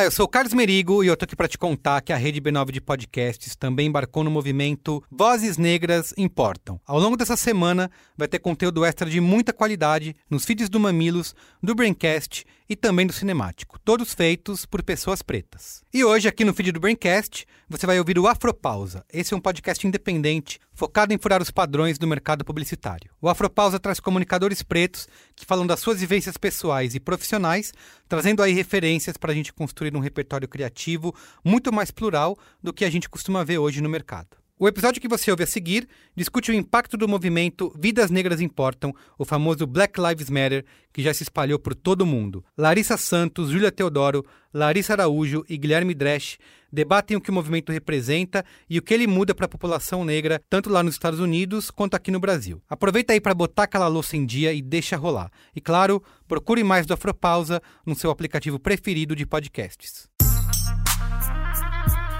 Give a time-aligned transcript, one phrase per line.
[0.00, 2.16] Olá, eu sou o Carlos Merigo e eu tô aqui para te contar que a
[2.16, 6.80] Rede B9 de podcasts também embarcou no movimento Vozes Negras Importam.
[6.86, 11.34] Ao longo dessa semana vai ter conteúdo extra de muita qualidade nos feeds do Mamilos,
[11.62, 15.82] do Braincast e também do Cinemático, todos feitos por pessoas pretas.
[15.92, 19.04] E hoje, aqui no feed do Braincast, você vai ouvir o Afropausa.
[19.12, 23.10] Esse é um podcast independente focado em furar os padrões do mercado publicitário.
[23.20, 27.74] O Afropausa traz comunicadores pretos que falam das suas vivências pessoais e profissionais,
[28.08, 31.12] trazendo aí referências para a gente construir um repertório criativo
[31.44, 34.39] muito mais plural do que a gente costuma ver hoje no mercado.
[34.62, 38.94] O episódio que você ouve a seguir discute o impacto do movimento Vidas Negras Importam,
[39.18, 42.44] o famoso Black Lives Matter, que já se espalhou por todo o mundo.
[42.58, 46.36] Larissa Santos, Júlia Teodoro, Larissa Araújo e Guilherme Dresch
[46.70, 50.42] debatem o que o movimento representa e o que ele muda para a população negra,
[50.50, 52.60] tanto lá nos Estados Unidos quanto aqui no Brasil.
[52.68, 55.30] Aproveita aí para botar aquela louça em dia e deixa rolar.
[55.56, 60.06] E claro, procure mais do Afropausa no seu aplicativo preferido de podcasts.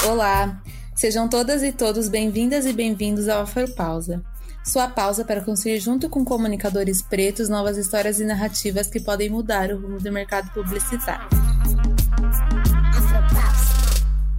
[0.08, 0.62] Olá!
[0.94, 4.22] Sejam todas e todos bem-vindas e bem-vindos ao Afropausa.
[4.64, 9.70] Sua pausa para construir junto com comunicadores pretos novas histórias e narrativas que podem mudar
[9.70, 11.28] o rumo do mercado publicitário.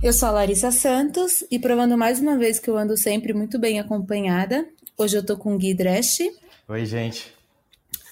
[0.03, 3.57] Eu sou a Larissa Santos e provando mais uma vez que eu ando sempre muito
[3.57, 4.67] bem acompanhada.
[4.97, 6.19] Hoje eu tô com o Gui Dresch.
[6.67, 7.33] Oi, gente.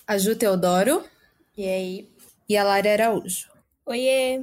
[0.08, 1.04] A Ju Teodoro.
[1.56, 2.10] E aí?
[2.48, 3.49] E a Lara Araújo.
[3.90, 4.40] Oiê!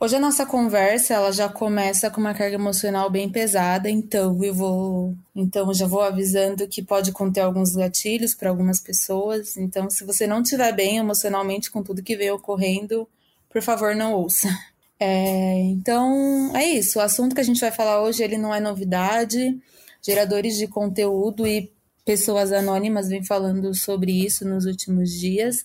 [0.00, 4.52] Hoje a nossa conversa ela já começa com uma carga emocional bem pesada, então eu
[4.52, 9.56] vou, então já vou avisando que pode conter alguns gatilhos para algumas pessoas.
[9.56, 13.08] Então, se você não estiver bem emocionalmente com tudo que vem ocorrendo,
[13.48, 14.48] por favor, não ouça.
[15.00, 16.98] É, então, é isso.
[16.98, 19.56] O assunto que a gente vai falar hoje ele não é novidade.
[20.02, 21.70] Geradores de conteúdo e
[22.04, 25.64] pessoas anônimas vêm falando sobre isso nos últimos dias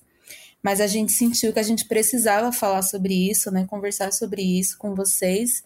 [0.64, 4.78] mas a gente sentiu que a gente precisava falar sobre isso, né, conversar sobre isso
[4.78, 5.62] com vocês,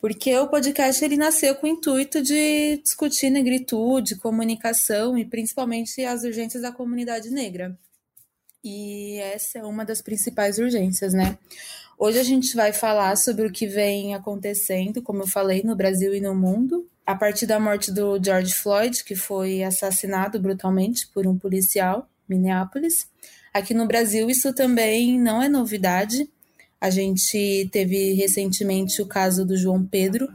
[0.00, 6.22] porque o podcast ele nasceu com o intuito de discutir negritude, comunicação e principalmente as
[6.22, 7.76] urgências da comunidade negra.
[8.64, 11.36] E essa é uma das principais urgências, né?
[11.98, 16.14] Hoje a gente vai falar sobre o que vem acontecendo, como eu falei, no Brasil
[16.14, 21.26] e no mundo, a partir da morte do George Floyd, que foi assassinado brutalmente por
[21.26, 23.06] um policial Minneapolis,
[23.52, 26.28] Aqui no Brasil, isso também não é novidade.
[26.80, 30.28] A gente teve recentemente o caso do João Pedro,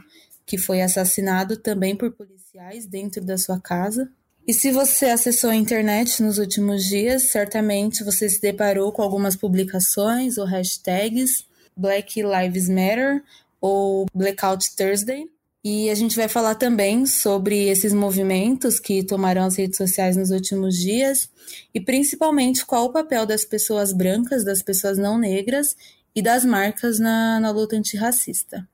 [0.46, 4.10] que foi assassinado também por policiais dentro da sua casa.
[4.48, 9.36] E se você acessou a internet nos últimos dias, certamente você se deparou com algumas
[9.36, 11.46] publicações ou hashtags
[11.76, 13.24] Black Lives Matter
[13.60, 15.30] ou Blackout Thursday,
[15.70, 20.32] e a gente vai falar também sobre esses movimentos que tomaram as redes sociais nos
[20.32, 21.30] últimos dias
[21.74, 25.76] e principalmente qual o papel das pessoas brancas, das pessoas não negras
[26.16, 28.66] e das marcas na, na luta antirracista.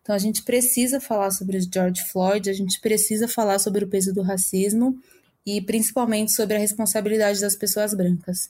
[0.00, 3.88] Então a gente precisa falar sobre o George Floyd, a gente precisa falar sobre o
[3.88, 4.96] peso do racismo
[5.44, 8.48] e principalmente sobre a responsabilidade das pessoas brancas.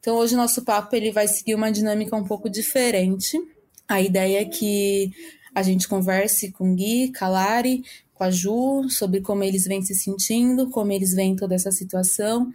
[0.00, 3.38] Então hoje o nosso papo ele vai seguir uma dinâmica um pouco diferente.
[3.86, 5.12] A ideia é que
[5.56, 10.68] a gente converse com Gui, Calari, com a Ju, sobre como eles vêm se sentindo,
[10.68, 12.52] como eles veem toda essa situação.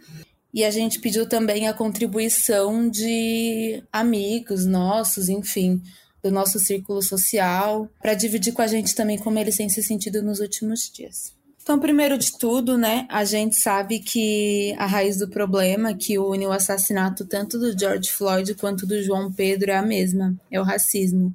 [0.54, 5.82] E a gente pediu também a contribuição de amigos nossos, enfim,
[6.22, 10.22] do nosso círculo social, para dividir com a gente também como eles têm se sentido
[10.22, 11.32] nos últimos dias.
[11.60, 16.46] Então, primeiro de tudo, né, a gente sabe que a raiz do problema que une
[16.46, 20.64] o assassinato tanto do George Floyd quanto do João Pedro é a mesma, é o
[20.64, 21.34] racismo.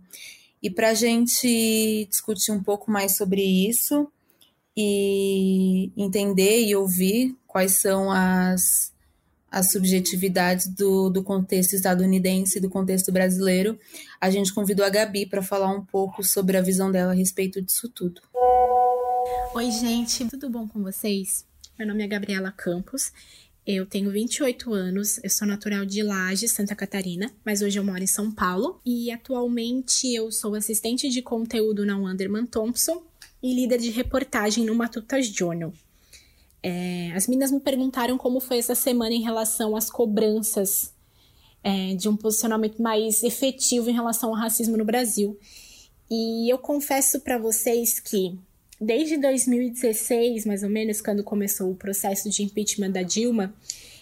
[0.61, 4.11] E para a gente discutir um pouco mais sobre isso
[4.75, 8.93] e entender e ouvir quais são as,
[9.51, 13.79] as subjetividades do, do contexto estadunidense e do contexto brasileiro,
[14.19, 17.61] a gente convidou a Gabi para falar um pouco sobre a visão dela a respeito
[17.61, 18.21] disso tudo.
[19.53, 21.45] Oi, gente, tudo bom com vocês?
[21.77, 23.11] Meu nome é Gabriela Campos
[23.67, 28.01] eu tenho 28 anos, eu sou natural de Lages, Santa Catarina, mas hoje eu moro
[28.01, 33.03] em São Paulo e atualmente eu sou assistente de conteúdo na Wanderman Thompson
[33.43, 35.73] e líder de reportagem no Matutas Journal.
[36.63, 40.93] É, as meninas me perguntaram como foi essa semana em relação às cobranças
[41.61, 45.37] é, de um posicionamento mais efetivo em relação ao racismo no Brasil.
[46.09, 48.39] E eu confesso para vocês que
[48.79, 53.53] Desde 2016, mais ou menos, quando começou o processo de impeachment da Dilma,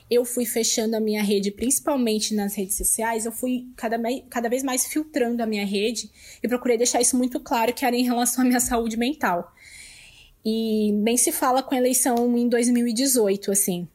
[0.09, 3.97] eu fui fechando a minha rede, principalmente nas redes sociais, eu fui cada,
[4.29, 6.09] cada vez mais filtrando a minha rede
[6.43, 9.51] e procurei deixar isso muito claro, que era em relação à minha saúde mental.
[10.45, 13.87] E bem se fala com a eleição em 2018, assim.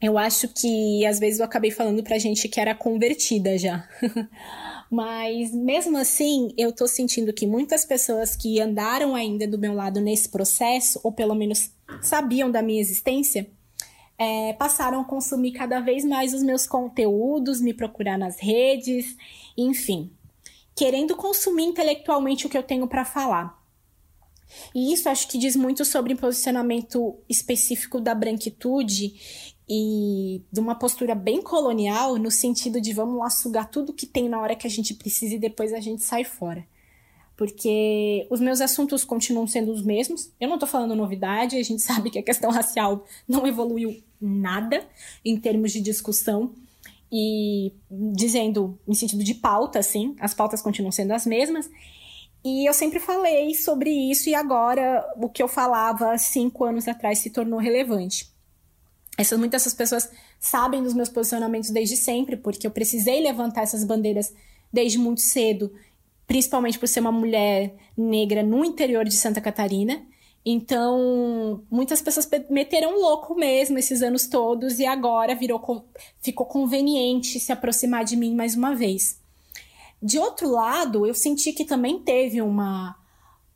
[0.00, 3.88] Eu acho que às vezes eu acabei falando pra gente que era convertida já.
[4.94, 10.00] Mas mesmo assim, eu tô sentindo que muitas pessoas que andaram ainda do meu lado
[10.00, 13.50] nesse processo, ou pelo menos sabiam da minha existência,
[14.16, 19.16] é, passaram a consumir cada vez mais os meus conteúdos, me procurar nas redes,
[19.58, 20.12] enfim,
[20.76, 23.60] querendo consumir intelectualmente o que eu tenho para falar.
[24.72, 30.74] E isso acho que diz muito sobre o posicionamento específico da branquitude e de uma
[30.74, 34.66] postura bem colonial, no sentido de vamos lá sugar tudo que tem na hora que
[34.66, 36.66] a gente precisa e depois a gente sai fora.
[37.36, 40.30] Porque os meus assuntos continuam sendo os mesmos.
[40.40, 44.86] Eu não tô falando novidade, a gente sabe que a questão racial não evoluiu nada
[45.24, 46.52] em termos de discussão.
[47.10, 51.70] E dizendo em sentido de pauta, assim, as pautas continuam sendo as mesmas.
[52.44, 57.20] E eu sempre falei sobre isso, e agora o que eu falava cinco anos atrás
[57.20, 58.33] se tornou relevante.
[59.16, 63.84] Essas, muitas dessas pessoas sabem dos meus posicionamentos desde sempre, porque eu precisei levantar essas
[63.84, 64.32] bandeiras
[64.72, 65.72] desde muito cedo,
[66.26, 70.02] principalmente por ser uma mulher negra no interior de Santa Catarina.
[70.44, 75.88] Então, muitas pessoas meteram louco mesmo esses anos todos e agora virou
[76.20, 79.18] ficou conveniente se aproximar de mim mais uma vez.
[80.02, 82.94] De outro lado, eu senti que também teve uma,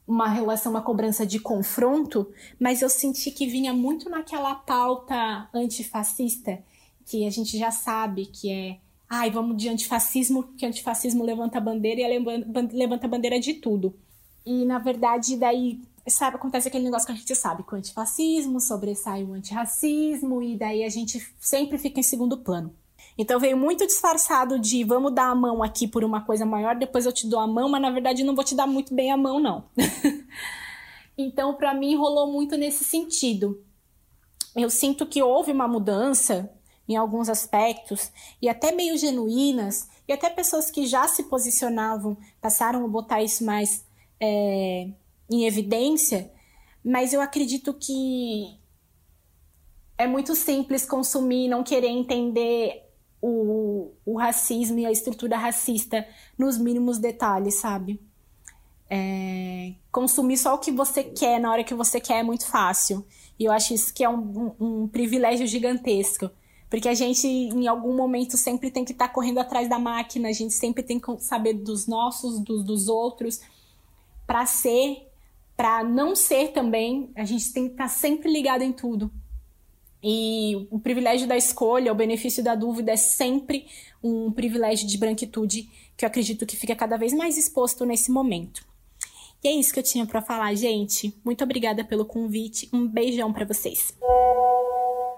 [0.09, 2.27] uma relação, uma cobrança de confronto,
[2.59, 6.59] mas eu senti que vinha muito naquela pauta antifascista,
[7.05, 8.79] que a gente já sabe que é.
[9.09, 12.19] Ai, vamos de antifascismo, que antifascismo levanta a bandeira e
[12.73, 13.95] levanta a bandeira de tudo.
[14.45, 18.61] E, na verdade, daí sabe, acontece aquele negócio que a gente sabe, que o antifascismo
[18.61, 22.75] sobressai o antirracismo, e daí a gente sempre fica em segundo plano.
[23.19, 27.05] Então veio muito disfarçado de vamos dar a mão aqui por uma coisa maior, depois
[27.05, 29.17] eu te dou a mão, mas na verdade não vou te dar muito bem a
[29.17, 29.65] mão, não.
[31.19, 33.61] então, para mim, rolou muito nesse sentido.
[34.55, 36.49] Eu sinto que houve uma mudança
[36.89, 38.11] em alguns aspectos,
[38.41, 43.45] e até meio genuínas, e até pessoas que já se posicionavam passaram a botar isso
[43.45, 43.85] mais
[44.19, 44.89] é,
[45.31, 46.33] em evidência,
[46.83, 48.59] mas eu acredito que
[49.99, 52.88] é muito simples consumir, não querer entender
[53.21, 56.07] o, o racismo e a estrutura racista
[56.37, 58.01] nos mínimos detalhes, sabe?
[58.91, 63.05] É, consumir só o que você quer na hora que você quer é muito fácil.
[63.39, 66.31] E eu acho isso que é um, um, um privilégio gigantesco.
[66.71, 70.29] Porque a gente, em algum momento, sempre tem que estar tá correndo atrás da máquina,
[70.29, 73.41] a gente sempre tem que saber dos nossos, dos, dos outros,
[74.27, 75.09] para ser,
[75.57, 79.11] para não ser também, a gente tem que estar tá sempre ligado em tudo.
[80.03, 83.67] E o privilégio da escolha, o benefício da dúvida é sempre
[84.03, 88.65] um privilégio de branquitude que eu acredito que fica cada vez mais exposto nesse momento.
[89.43, 91.15] E é isso que eu tinha para falar, gente.
[91.25, 92.69] Muito obrigada pelo convite.
[92.73, 93.95] Um beijão para vocês.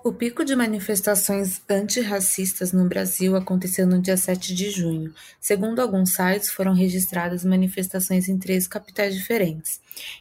[0.03, 5.13] O pico de manifestações antirracistas no Brasil aconteceu no dia 7 de junho.
[5.39, 9.79] Segundo alguns sites, foram registradas manifestações em três capitais diferentes.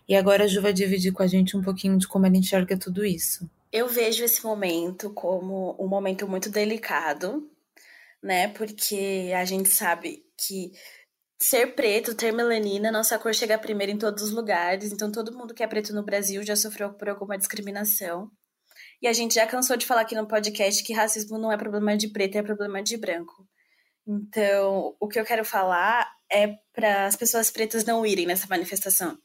[0.08, 2.78] E agora a Ju vai dividir com a gente um pouquinho de como ela enxerga
[2.78, 3.50] tudo isso.
[3.72, 7.48] Eu vejo esse momento como um momento muito delicado,
[8.22, 8.48] né?
[8.50, 10.72] Porque a gente sabe que
[11.42, 14.92] ser preto, ter melanina, nossa cor chega primeiro em todos os lugares.
[14.92, 18.32] Então, todo mundo que é preto no Brasil já sofreu por alguma discriminação.
[19.02, 21.96] E a gente já cansou de falar aqui no podcast que racismo não é problema
[21.96, 23.48] de preto, é problema de branco.
[24.08, 29.18] Então, o que eu quero falar é para as pessoas pretas não irem nessa manifestação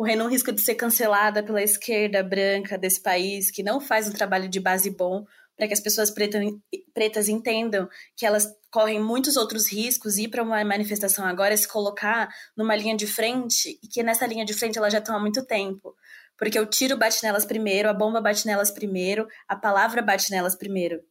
[0.00, 4.12] correndo o risco de ser cancelada pela esquerda branca desse país, que não faz um
[4.12, 9.70] trabalho de base bom para que as pessoas pretas, entendam que elas correm muitos outros
[9.70, 14.26] riscos, ir para uma manifestação agora, se colocar numa linha de frente, e que nessa
[14.26, 15.94] linha de frente elas já estão há muito tempo.
[16.38, 20.56] Porque o tiro bate nelas primeiro, a bomba bate nelas primeiro, a palavra bate nelas
[20.56, 21.02] primeiro.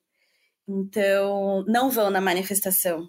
[0.67, 3.08] Então, não vão na manifestação.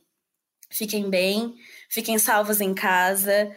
[0.68, 1.54] Fiquem bem,
[1.88, 3.50] fiquem salvos em casa.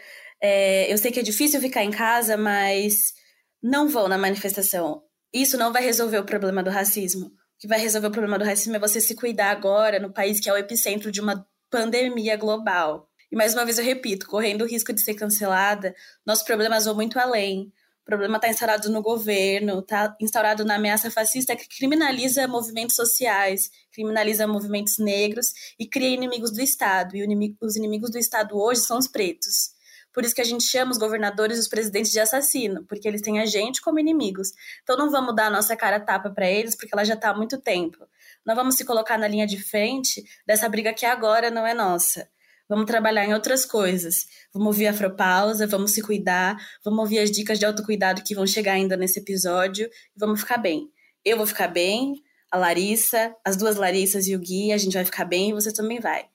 [0.45, 3.13] É, eu sei que é difícil ficar em casa, mas
[3.62, 5.01] não vão na manifestação.
[5.33, 7.27] Isso não vai resolver o problema do racismo.
[7.27, 10.41] O que vai resolver o problema do racismo é você se cuidar agora no país
[10.41, 13.09] que é o epicentro de uma pandemia global.
[13.31, 15.95] E mais uma vez eu repito, correndo o risco de ser cancelada,
[16.25, 17.71] nossos problemas vão muito além.
[18.01, 23.71] O problema está instaurado no governo, está instaurado na ameaça fascista que criminaliza movimentos sociais,
[23.93, 27.15] criminaliza movimentos negros e cria inimigos do Estado.
[27.15, 27.23] E
[27.62, 29.71] os inimigos do Estado hoje são os pretos.
[30.13, 33.22] Por isso que a gente chama os governadores e os presidentes de assassino, porque eles
[33.22, 34.51] têm a gente como inimigos.
[34.84, 37.34] Então não vamos dar a nossa cara tapa para eles, porque ela já está há
[37.34, 38.05] muito tempo.
[38.46, 42.29] Não vamos se colocar na linha de frente dessa briga que agora não é nossa.
[42.70, 44.25] Vamos trabalhar em outras coisas.
[44.53, 48.48] Vamos ouvir a Afropausa, vamos se cuidar, vamos ouvir as dicas de autocuidado que vão
[48.48, 50.89] chegar ainda nesse episódio e vamos ficar bem.
[51.25, 52.15] Eu vou ficar bem,
[52.51, 55.74] a Larissa, as duas Larissas e o Gui, a gente vai ficar bem e você
[55.74, 56.32] também vai.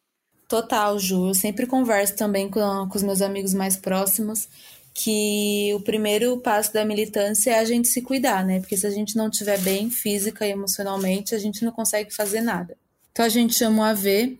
[0.48, 1.28] Total, Ju.
[1.28, 4.48] Eu sempre converso também com, com os meus amigos mais próximos
[4.94, 8.58] que o primeiro passo da militância é a gente se cuidar, né?
[8.58, 12.40] Porque se a gente não estiver bem física e emocionalmente, a gente não consegue fazer
[12.40, 12.76] nada.
[13.12, 14.36] Então a gente chamou a V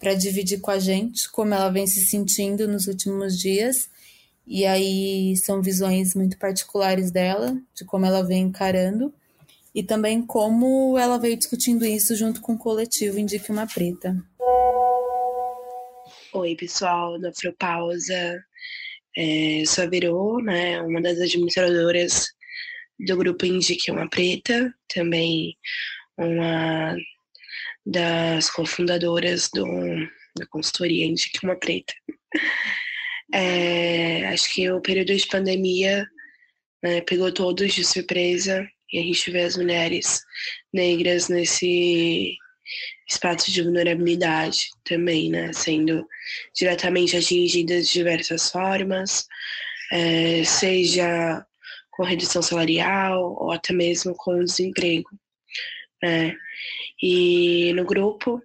[0.00, 3.88] para dividir com a gente como ela vem se sentindo nos últimos dias.
[4.46, 9.12] E aí são visões muito particulares dela, de como ela vem encarando,
[9.74, 14.16] e também como ela veio discutindo isso junto com o coletivo Indique uma Preta.
[16.36, 18.44] Oi, pessoal da Afropausa.
[19.16, 22.26] É, sou a Verô, né, uma das administradoras
[22.98, 25.56] do grupo Indique uma Preta, também
[26.18, 26.96] uma
[27.86, 29.64] das cofundadoras do,
[30.36, 31.94] da consultoria Indique uma Preta.
[33.32, 36.04] É, acho que o período de pandemia
[36.82, 40.20] né, pegou todos de surpresa e a gente vê as mulheres
[40.72, 42.36] negras nesse
[43.08, 46.06] espaço de vulnerabilidade também, né, sendo
[46.54, 49.26] diretamente atingidas de diversas formas,
[49.92, 51.44] é, seja
[51.90, 55.08] com redução salarial ou até mesmo com desemprego.
[56.02, 56.34] Né.
[57.02, 58.42] E no grupo,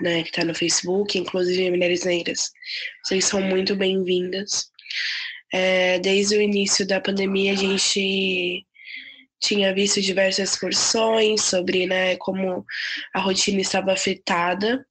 [0.00, 2.50] né, que está no Facebook, inclusive Mulheres Negras,
[3.04, 4.70] vocês são muito bem-vindas.
[5.52, 8.66] É, desde o início da pandemia, a gente
[9.42, 12.64] tinha visto diversas excursões sobre né, como
[13.12, 14.86] a rotina estava afetada.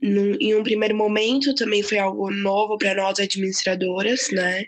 [0.00, 4.64] Num, em um primeiro momento também foi algo novo para nós administradoras, né?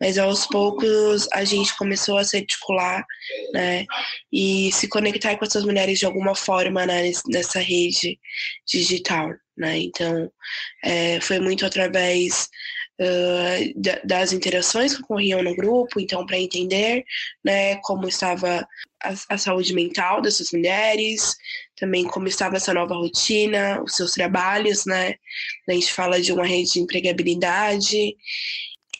[0.00, 3.04] Mas aos poucos a gente começou a se articular,
[3.52, 3.84] né?
[4.32, 8.18] E se conectar com essas mulheres de alguma forma né, nessa rede
[8.66, 9.78] digital, né?
[9.78, 10.30] Então,
[10.84, 12.48] é, foi muito através
[14.04, 17.04] das interações que ocorriam no grupo, então para entender
[17.44, 18.66] né, como estava
[19.02, 21.36] a, a, saúde mental dessas mulheres,
[21.76, 25.16] também como estava essa nova rotina, os seus trabalhos, né?
[25.68, 28.16] A gente fala de uma rede de empregabilidade,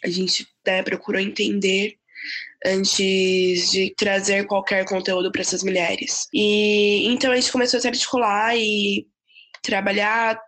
[0.05, 1.97] a gente né, procurou entender
[2.65, 6.29] antes de trazer qualquer conteúdo para essas mulheres.
[6.33, 9.07] E então a gente começou a se articular e
[9.63, 10.39] trabalhar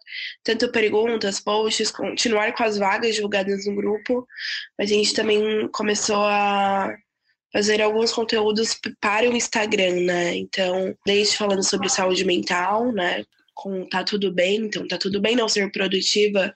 [0.42, 4.26] tanto perguntas, posts, continuar com as vagas divulgadas no grupo,
[4.78, 6.94] mas a gente também começou a
[7.52, 10.34] fazer alguns conteúdos para o Instagram, né?
[10.34, 13.24] Então, desde falando sobre saúde mental, né?
[13.54, 16.52] Com tá tudo bem, então tá tudo bem não ser produtiva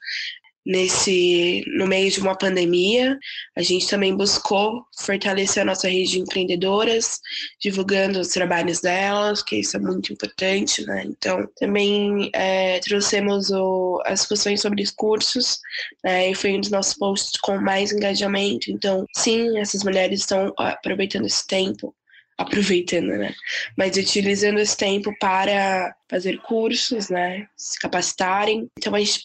[0.69, 3.19] nesse no meio de uma pandemia.
[3.57, 7.19] A gente também buscou fortalecer a nossa rede de empreendedoras,
[7.59, 11.05] divulgando os trabalhos delas, que isso é muito importante, né?
[11.07, 15.59] Então, também é, trouxemos o, as discussões sobre os cursos,
[16.05, 16.31] né?
[16.31, 18.71] E foi um dos nossos posts com mais engajamento.
[18.71, 21.95] Então, sim, essas mulheres estão aproveitando esse tempo
[22.39, 23.35] aproveitando, né?
[23.77, 27.49] Mas utilizando esse tempo para fazer cursos, né?
[27.57, 28.71] Se capacitarem.
[28.79, 29.25] Então a gente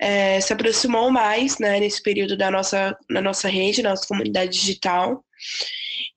[0.00, 1.78] é, se aproximou mais, né?
[1.78, 5.24] Nesse período da nossa, na nossa rede, nossa comunidade digital.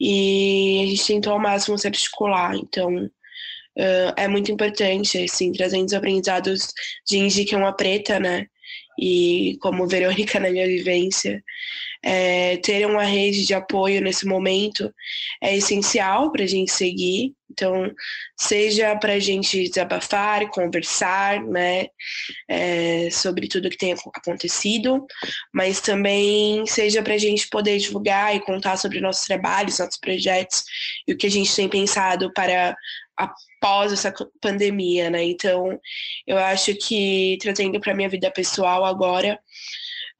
[0.02, 2.56] E a gente tentou ao máximo se articular.
[2.56, 6.74] Então uh, é muito importante, assim, trazendo os aprendizados
[7.06, 8.48] de Indique uma preta, né?
[9.00, 11.44] E como Verônica na minha vivência,
[12.04, 14.94] é, ter uma rede de apoio nesse momento
[15.42, 17.34] é essencial para a gente seguir.
[17.50, 17.92] Então,
[18.36, 21.86] seja para a gente desabafar, conversar, né,
[22.50, 25.06] é, sobre tudo que tem acontecido,
[25.54, 30.64] mas também seja para a gente poder divulgar e contar sobre nossos trabalhos, nossos projetos
[31.08, 32.76] e o que a gente tem pensado para
[33.16, 35.24] após essa pandemia, né?
[35.24, 35.80] Então,
[36.26, 39.40] eu acho que trazendo para minha vida pessoal agora,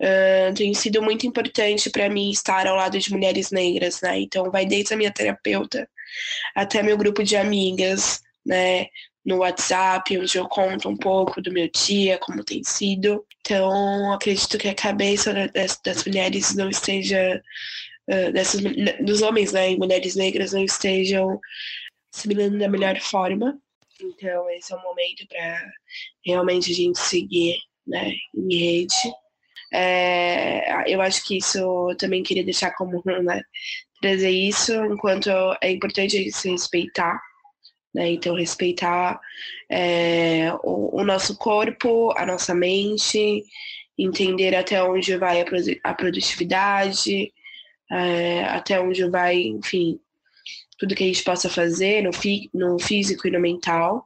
[0.04, 4.20] uh, tem sido muito importante para mim estar ao lado de mulheres negras, né?
[4.20, 5.90] Então, vai desde a minha terapeuta
[6.54, 8.88] até meu grupo de amigas, né?
[9.26, 13.26] No WhatsApp, onde eu conto um pouco do meu dia, como tem sido.
[13.40, 17.42] Então, acredito que a cabeça das, das mulheres não esteja,
[18.10, 18.62] uh, dessas,
[19.02, 19.72] dos homens, né?
[19.72, 21.40] E mulheres negras não estejam
[22.14, 23.58] assimilando da melhor forma.
[24.02, 25.72] Então, esse é o momento para
[26.26, 27.58] realmente a gente seguir
[27.88, 29.14] né, em rede
[29.74, 33.42] é, eu acho que isso também queria deixar como né,
[34.02, 35.30] trazer isso, enquanto
[35.62, 37.20] é importante se respeitar,
[37.94, 38.12] né?
[38.12, 39.20] Então, respeitar
[39.70, 43.44] é, o, o, nosso corpo, a nossa mente,
[43.98, 45.46] entender até onde vai a,
[45.84, 47.32] a produtividade,
[47.92, 50.00] é, até onde vai, enfim,
[50.78, 54.06] tudo que a gente possa fazer no, fi, no físico e no mental.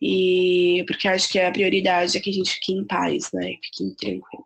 [0.00, 3.56] E porque acho que a prioridade é que a gente fique em paz, né?
[3.62, 4.44] Fique tranquilo.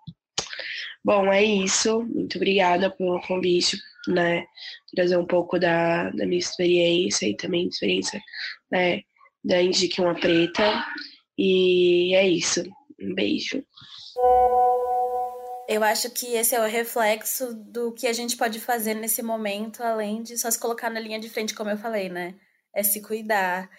[1.04, 2.02] Bom, é isso.
[2.02, 3.78] Muito obrigada pelo convite,
[4.08, 4.44] né?
[4.94, 8.20] Trazer um pouco da, da minha experiência e também experiência,
[8.70, 9.00] né?
[9.42, 10.84] Da Indique uma Preta.
[11.38, 12.62] E é isso.
[13.00, 13.64] Um beijo.
[15.66, 19.82] Eu acho que esse é o reflexo do que a gente pode fazer nesse momento,
[19.82, 22.34] além de só se colocar na linha de frente, como eu falei, né?
[22.74, 23.70] É se cuidar.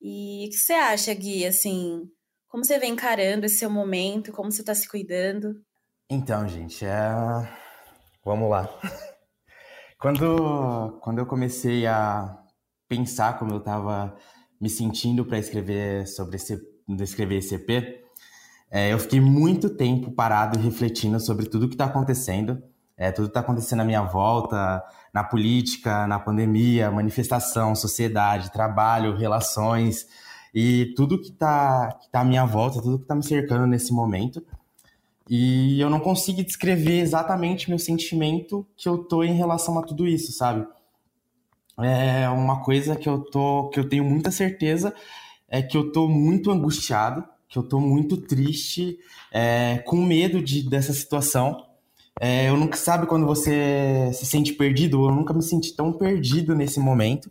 [0.00, 2.08] E o que você acha, Gui, assim,
[2.48, 5.60] como você vem encarando esse seu momento, como você está se cuidando?
[6.12, 7.48] Então, gente, é...
[8.24, 8.68] vamos lá.
[9.96, 12.36] Quando, quando eu comecei a
[12.88, 14.16] pensar como eu estava
[14.58, 16.58] me sentindo para escrever sobre esse,
[17.00, 18.02] escrever esse EP,
[18.70, 22.62] é, eu fiquei muito tempo parado e refletindo sobre tudo que está acontecendo,
[22.96, 29.16] é, tudo que está acontecendo à minha volta, na política, na pandemia, manifestação, sociedade, trabalho,
[29.16, 30.06] relações
[30.54, 33.92] e tudo que está que tá à minha volta, tudo que está me cercando nesse
[33.92, 34.42] momento.
[35.30, 40.08] E eu não consigo descrever exatamente meu sentimento que eu tô em relação a tudo
[40.08, 40.66] isso, sabe?
[41.80, 44.92] É uma coisa que eu tô que eu tenho muita certeza
[45.48, 48.98] é que eu tô muito angustiado, que eu tô muito triste,
[49.30, 51.64] é, com medo de, dessa situação.
[52.20, 56.56] É, eu nunca sabe quando você se sente perdido, eu nunca me senti tão perdido
[56.56, 57.30] nesse momento.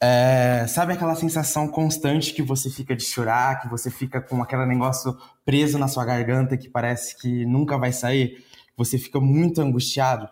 [0.00, 4.64] É, sabe aquela sensação constante que você fica de chorar, que você fica com aquele
[4.66, 8.44] negócio preso na sua garganta que parece que nunca vai sair?
[8.76, 10.28] Você fica muito angustiado?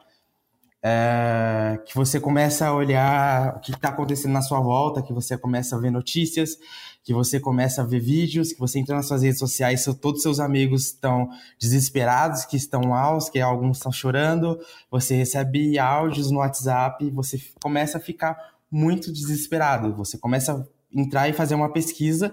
[0.89, 5.37] é, que você começa a olhar o que está acontecendo na sua volta, que você
[5.37, 6.57] começa a ver notícias,
[7.03, 10.23] que você começa a ver vídeos, que você entra nas suas redes sociais, seu, todos
[10.23, 16.39] seus amigos estão desesperados, que estão maus, que alguns estão chorando, você recebe áudios no
[16.39, 22.33] WhatsApp, você começa a ficar muito desesperado, você começa a entrar e fazer uma pesquisa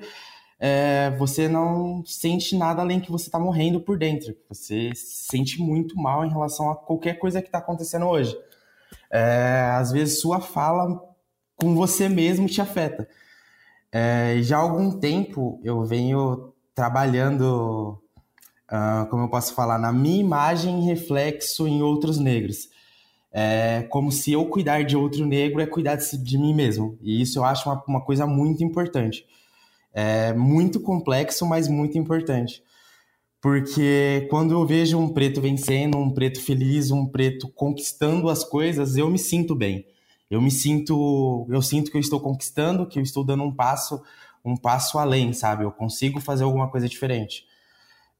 [0.66, 4.34] é, você não sente nada além que você está morrendo por dentro.
[4.48, 8.34] Você se sente muito mal em relação a qualquer coisa que está acontecendo hoje.
[9.12, 11.02] É, às vezes sua fala
[11.58, 13.10] com você mesmo te afeta.
[13.92, 18.02] É, já há algum tempo eu venho trabalhando,
[18.72, 22.70] uh, como eu posso falar, na minha imagem reflexo em outros negros.
[23.36, 26.98] É como se eu cuidar de outro negro é cuidar de, de mim mesmo.
[27.02, 29.26] E isso eu acho uma, uma coisa muito importante.
[29.92, 32.64] É muito complexo, mas muito importante.
[33.42, 38.96] Porque quando eu vejo um preto vencendo, um preto feliz, um preto conquistando as coisas,
[38.96, 39.86] eu me sinto bem.
[40.30, 44.02] Eu me sinto, eu sinto que eu estou conquistando, que eu estou dando um passo,
[44.46, 45.64] um passo além, sabe?
[45.64, 47.46] Eu consigo fazer alguma coisa diferente.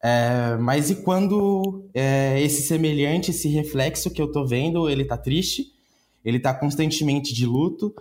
[0.04, 5.16] É, mas e quando é, esse semelhante, esse reflexo que eu tô vendo, ele tá
[5.16, 5.68] triste,
[6.26, 7.96] ele tá constantemente de luto,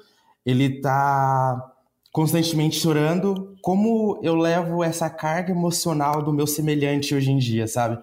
[0.44, 1.72] ele tá
[2.10, 8.02] constantemente chorando, como eu levo essa carga emocional do meu semelhante hoje em dia, sabe?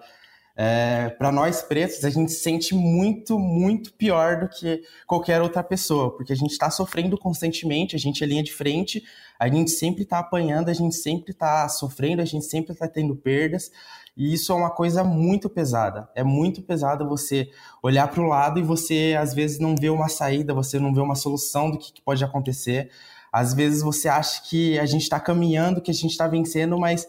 [0.56, 5.62] É, para nós pretos, a gente se sente muito, muito pior do que qualquer outra
[5.62, 9.02] pessoa, porque a gente está sofrendo constantemente, a gente é linha de frente,
[9.38, 13.16] a gente sempre está apanhando, a gente sempre está sofrendo, a gente sempre está tendo
[13.16, 13.70] perdas,
[14.16, 16.08] e isso é uma coisa muito pesada.
[16.14, 17.48] É muito pesado você
[17.82, 21.00] olhar para o lado e você, às vezes, não vê uma saída, você não vê
[21.00, 22.90] uma solução do que, que pode acontecer.
[23.32, 27.06] Às vezes você acha que a gente está caminhando, que a gente está vencendo, mas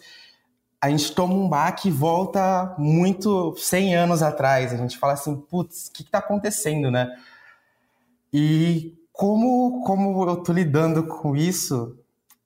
[0.82, 4.74] a gente toma um baque e volta muito 100 anos atrás.
[4.74, 7.08] A gente fala assim, putz, o que está acontecendo, né?
[8.34, 11.96] E como, como eu tô lidando com isso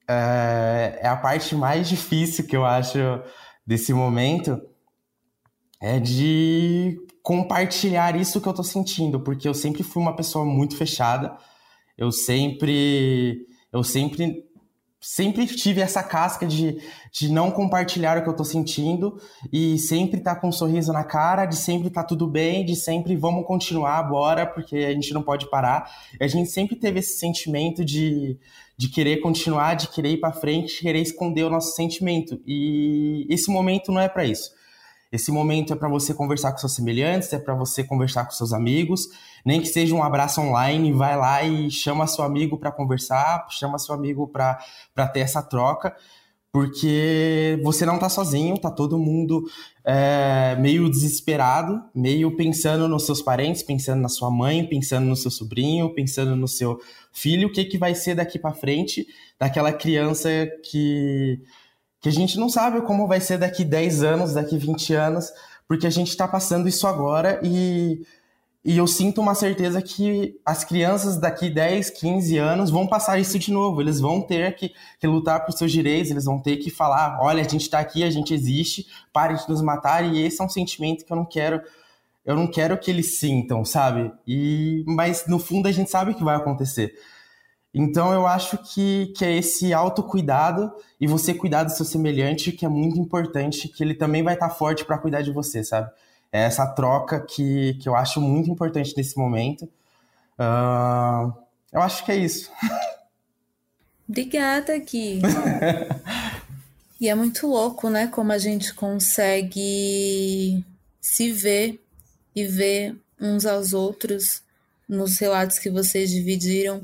[0.07, 2.97] é, é, a parte mais difícil que eu acho
[3.65, 4.61] desse momento
[5.81, 10.75] é de compartilhar isso que eu tô sentindo, porque eu sempre fui uma pessoa muito
[10.77, 11.35] fechada,
[11.97, 14.44] eu sempre eu sempre
[15.05, 19.21] sempre tive essa casca de, de não compartilhar o que eu tô sentindo
[19.53, 23.15] e sempre tá com um sorriso na cara, de sempre tá tudo bem, de sempre
[23.15, 25.87] vamos continuar, bora, porque a gente não pode parar.
[26.19, 28.39] A gente sempre teve esse sentimento de,
[28.75, 32.41] de querer continuar, de querer ir para frente, de querer esconder o nosso sentimento.
[32.43, 34.54] E esse momento não é para isso.
[35.15, 38.51] Esse momento é para você conversar com seus semelhantes, é para você conversar com seus
[38.51, 39.07] amigos,
[39.45, 43.79] nem que seja um abraço online, vai lá e chama seu amigo para conversar, chama
[43.79, 44.57] seu amigo para
[45.13, 45.95] ter essa troca,
[46.51, 49.43] porque você não está sozinho, tá todo mundo
[49.83, 55.31] é, meio desesperado, meio pensando nos seus parentes, pensando na sua mãe, pensando no seu
[55.31, 56.79] sobrinho, pensando no seu
[57.11, 59.07] filho, o que, que vai ser daqui para frente
[59.39, 60.29] daquela criança
[60.69, 61.41] que
[62.05, 65.33] que a gente não sabe como vai ser daqui 10 anos, daqui 20 anos,
[65.67, 68.05] porque a gente está passando isso agora e,
[68.63, 73.39] e eu sinto uma certeza que as crianças daqui 10, 15 anos vão passar isso
[73.39, 73.81] de novo.
[73.81, 77.41] Eles vão ter que, que lutar por seus direitos, eles vão ter que falar: olha,
[77.41, 80.49] a gente está aqui, a gente existe, pare de nos matar, e esse é um
[80.49, 81.59] sentimento que eu não quero.
[82.23, 84.11] Eu não quero que eles sintam, sabe?
[84.27, 86.93] E mas no fundo a gente sabe que vai acontecer.
[87.77, 92.65] Então eu acho que, que é esse autocuidado e você cuidar do seu semelhante que
[92.65, 95.91] é muito importante, que ele também vai estar forte para cuidar de você, sabe?
[96.31, 99.63] É essa troca que, que eu acho muito importante nesse momento.
[100.39, 101.33] Uh,
[101.73, 102.49] eu acho que é isso.
[104.07, 105.21] Obrigada, Gui.
[107.01, 108.07] e é muito louco, né?
[108.07, 110.63] Como a gente consegue
[111.01, 111.83] se ver
[112.33, 114.41] e ver uns aos outros
[114.87, 116.81] nos relatos que vocês dividiram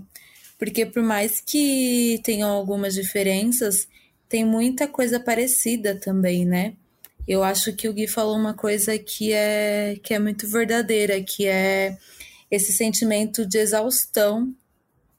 [0.62, 3.88] porque por mais que tenham algumas diferenças,
[4.30, 6.76] tem muita coisa parecida também, né?
[7.28, 11.48] Eu acho que o Gui falou uma coisa que é, que é muito verdadeira, que
[11.48, 11.98] é
[12.52, 14.54] esse sentimento de exaustão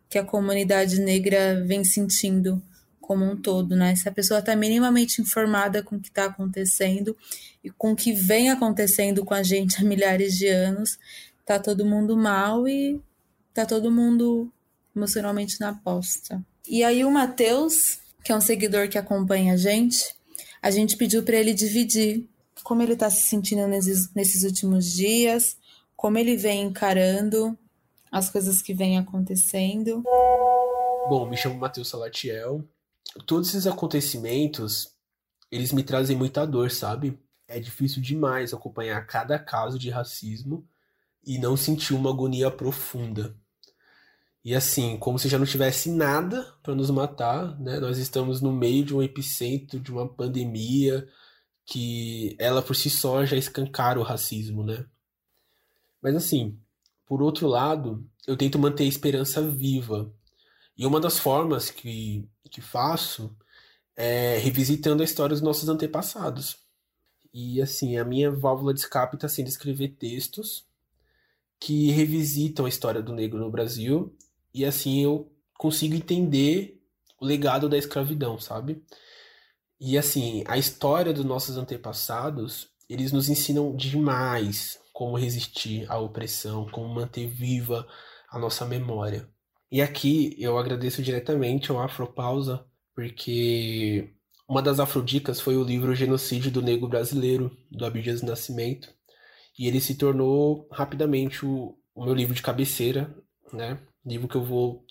[0.09, 2.62] que a comunidade negra vem sentindo
[3.00, 3.96] como um todo, né?
[3.96, 7.16] Se a pessoa está minimamente informada com o que está acontecendo
[7.64, 11.00] e com o que vem acontecendo com a gente há milhares de anos,
[11.44, 13.02] tá todo mundo mal e
[13.52, 14.48] tá todo mundo
[14.94, 16.44] emocionalmente na aposta.
[16.68, 20.14] E aí o Matheus, que é um seguidor que acompanha a gente,
[20.61, 22.28] a gente pediu para ele dividir
[22.62, 25.57] como ele está se sentindo nesses, nesses últimos dias,
[25.96, 27.59] como ele vem encarando
[28.11, 30.02] as coisas que vêm acontecendo.
[31.09, 32.64] Bom, me chamo Matheus Salatiel.
[33.26, 34.92] Todos esses acontecimentos,
[35.50, 37.18] eles me trazem muita dor, sabe?
[37.48, 40.66] É difícil demais acompanhar cada caso de racismo
[41.24, 43.37] e não sentir uma agonia profunda.
[44.44, 47.78] E assim, como se já não tivesse nada para nos matar, né?
[47.78, 51.09] Nós estamos no meio de um epicentro de uma pandemia
[51.64, 54.85] que ela por si só já escancara o racismo, né?
[56.02, 56.59] Mas assim,
[57.07, 60.12] por outro lado, eu tento manter a esperança viva.
[60.76, 63.37] E uma das formas que, que faço
[63.96, 66.59] é revisitando a história dos nossos antepassados.
[67.33, 70.66] E assim, a minha válvula de escape está sendo escrever textos
[71.61, 74.16] que revisitam a história do negro no Brasil
[74.55, 76.81] e assim eu consigo entender
[77.21, 78.83] o legado da escravidão, sabe?
[79.81, 86.69] E assim, a história dos nossos antepassados, eles nos ensinam demais como resistir à opressão,
[86.71, 87.87] como manter viva
[88.31, 89.29] a nossa memória.
[89.71, 94.12] E aqui eu agradeço diretamente ao Afropausa, porque
[94.49, 98.93] uma das afrodicas foi o livro Genocídio do Negro Brasileiro, do Abdias Nascimento,
[99.59, 103.15] e ele se tornou rapidamente o, o meu livro de cabeceira,
[103.53, 103.79] né?
[104.05, 104.85] Livro que eu vou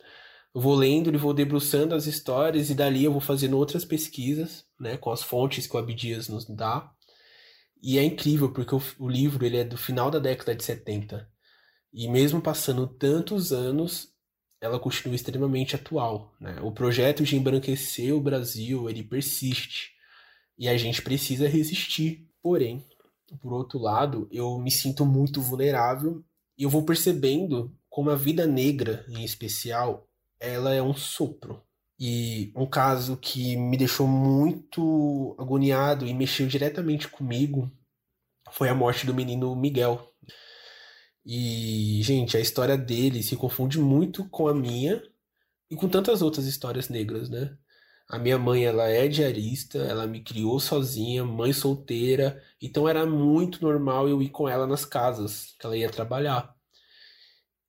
[0.54, 4.98] vou lendo e vou debruçando as histórias e dali eu vou fazendo outras pesquisas, né,
[4.98, 6.92] com as fontes que o Abdias nos dá.
[7.82, 11.28] E é incrível porque o, o livro ele é do final da década de 70.
[11.94, 14.12] E mesmo passando tantos anos,
[14.62, 16.60] ela continua extremamente atual, né?
[16.62, 19.92] O projeto de embranquecer o Brasil, ele persiste.
[20.58, 22.30] E a gente precisa resistir.
[22.42, 22.86] Porém,
[23.42, 26.24] por outro lado, eu me sinto muito vulnerável
[26.58, 31.62] e eu vou percebendo como a vida negra, em especial, ela é um sopro.
[32.00, 37.70] E um caso que me deixou muito agoniado e mexeu diretamente comigo
[38.52, 40.10] foi a morte do menino Miguel.
[41.26, 45.04] E, gente, a história dele se confunde muito com a minha
[45.70, 47.58] e com tantas outras histórias negras, né?
[48.10, 53.62] A minha mãe, ela é diarista, ela me criou sozinha, mãe solteira, então era muito
[53.62, 56.56] normal eu ir com ela nas casas que ela ia trabalhar.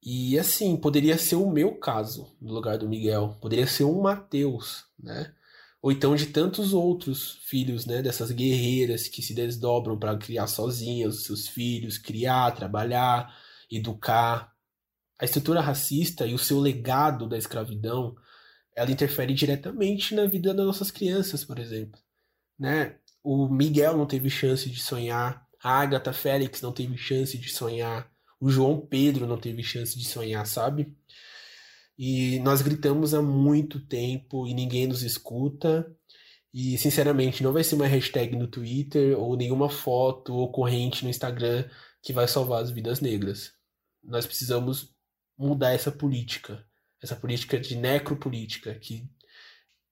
[0.02, 4.84] E assim, poderia ser o meu caso no lugar do Miguel, poderia ser um Mateus,
[4.98, 5.32] né?
[5.80, 11.16] Ou então de tantos outros filhos, né, dessas guerreiras que se desdobram para criar sozinhas
[11.16, 13.32] os seus filhos, criar, trabalhar,
[13.70, 14.52] educar.
[15.20, 18.16] A estrutura racista e o seu legado da escravidão,
[18.76, 22.00] ela interfere diretamente na vida das nossas crianças, por exemplo,
[22.58, 22.96] né?
[23.22, 28.11] O Miguel não teve chance de sonhar, a Agatha Félix não teve chance de sonhar,
[28.42, 30.92] o João Pedro não teve chance de sonhar, sabe?
[31.96, 35.88] E nós gritamos há muito tempo e ninguém nos escuta.
[36.52, 41.70] E, sinceramente, não vai ser uma hashtag no Twitter ou nenhuma foto ocorrente no Instagram
[42.02, 43.52] que vai salvar as vidas negras.
[44.02, 44.92] Nós precisamos
[45.38, 46.66] mudar essa política,
[47.00, 49.08] essa política de necropolítica, que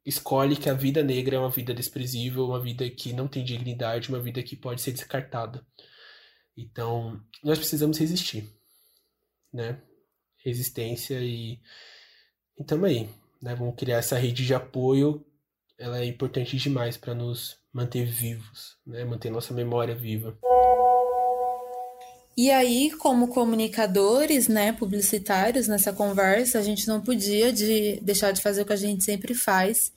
[0.04, 4.08] escolhe que a vida negra é uma vida desprezível, uma vida que não tem dignidade,
[4.08, 5.64] uma vida que pode ser descartada.
[6.62, 8.48] Então, nós precisamos resistir,
[9.52, 9.80] né?
[10.44, 11.58] Resistência e
[12.58, 13.08] então aí,
[13.40, 13.54] né?
[13.54, 15.24] Vamos criar essa rede de apoio.
[15.78, 19.04] Ela é importante demais para nos manter vivos, né?
[19.04, 20.38] Manter nossa memória viva.
[22.36, 28.40] E aí, como comunicadores, né, publicitários nessa conversa, a gente não podia de deixar de
[28.40, 29.92] fazer o que a gente sempre faz,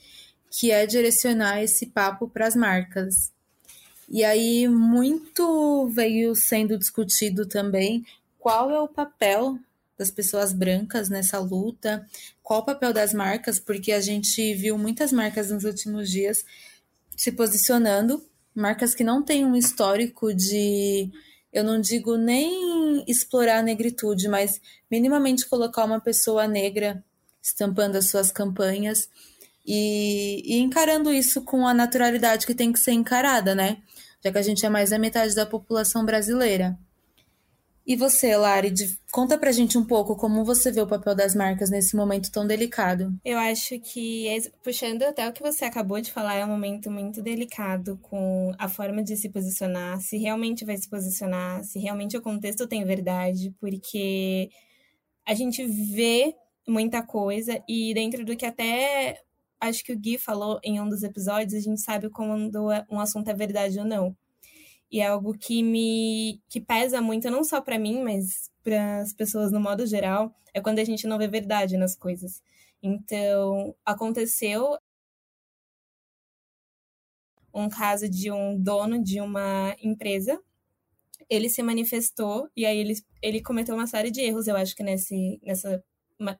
[0.51, 3.32] que é direcionar esse papo para as marcas.
[4.13, 8.05] E aí muito veio sendo discutido também
[8.37, 9.57] qual é o papel
[9.97, 12.07] das pessoas brancas nessa luta?
[12.43, 13.59] Qual o papel das marcas?
[13.59, 16.45] Porque a gente viu muitas marcas nos últimos dias
[17.17, 18.23] se posicionando,
[18.53, 21.09] marcas que não têm um histórico de,
[21.51, 27.03] eu não digo nem explorar a negritude, mas minimamente colocar uma pessoa negra
[27.41, 29.09] estampando as suas campanhas
[29.65, 33.81] e, e encarando isso com a naturalidade que tem que ser encarada, né?
[34.23, 36.77] Já que a gente é mais da metade da população brasileira.
[37.85, 38.73] E você, Lari,
[39.11, 42.47] conta pra gente um pouco como você vê o papel das marcas nesse momento tão
[42.47, 43.13] delicado.
[43.25, 44.25] Eu acho que,
[44.63, 48.69] puxando até o que você acabou de falar, é um momento muito delicado com a
[48.69, 53.53] forma de se posicionar, se realmente vai se posicionar, se realmente o contexto tem verdade,
[53.59, 54.49] porque
[55.27, 56.33] a gente vê
[56.65, 59.19] muita coisa e dentro do que até
[59.67, 63.29] acho que o Gui falou em um dos episódios, a gente sabe quando um assunto
[63.29, 64.15] é verdade ou não.
[64.91, 69.13] E é algo que me que pesa muito, não só para mim, mas para as
[69.13, 72.41] pessoas no modo geral, é quando a gente não vê verdade nas coisas.
[72.81, 74.77] Então, aconteceu
[77.53, 80.41] um caso de um dono de uma empresa.
[81.29, 84.83] Ele se manifestou e aí ele, ele cometeu uma série de erros, eu acho que
[84.83, 85.83] nesse, nessa,
[86.19, 86.39] uma,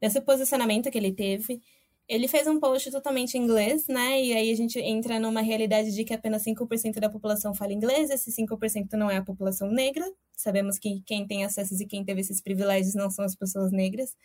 [0.00, 1.60] nesse posicionamento que ele teve.
[2.08, 4.22] Ele fez um post totalmente em inglês, né?
[4.22, 8.10] E aí a gente entra numa realidade de que apenas 5% da população fala inglês,
[8.10, 10.04] esse 5% não é a população negra.
[10.36, 14.16] Sabemos que quem tem acessos e quem teve esses privilégios não são as pessoas negras.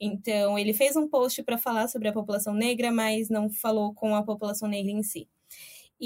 [0.00, 4.14] Então, ele fez um post para falar sobre a população negra, mas não falou com
[4.14, 5.28] a população negra em si.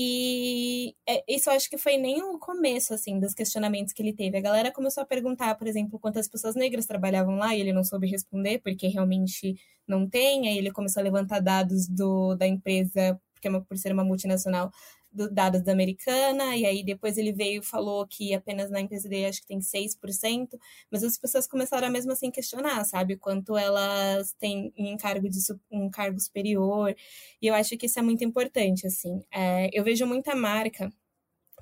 [0.00, 4.12] E é, isso eu acho que foi nem o começo, assim, dos questionamentos que ele
[4.12, 4.38] teve.
[4.38, 7.82] A galera começou a perguntar, por exemplo, quantas pessoas negras trabalhavam lá e ele não
[7.82, 9.56] soube responder, porque realmente
[9.88, 10.46] não tem.
[10.46, 14.70] Aí ele começou a levantar dados do, da empresa, porque é por ser uma multinacional,
[15.18, 19.08] do, dados da americana, e aí depois ele veio e falou que apenas na empresa
[19.08, 20.58] dele acho que tem 6%,
[20.90, 25.38] mas as pessoas começaram a mesmo assim questionar, sabe, quanto elas têm em cargo de
[25.70, 26.94] um cargo superior,
[27.42, 29.22] e eu acho que isso é muito importante, assim.
[29.32, 30.90] É, eu vejo muita marca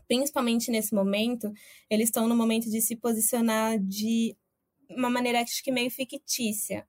[0.09, 1.53] principalmente nesse momento,
[1.91, 4.37] eles estão no momento de se posicionar de
[4.89, 6.87] uma maneira acho que meio fictícia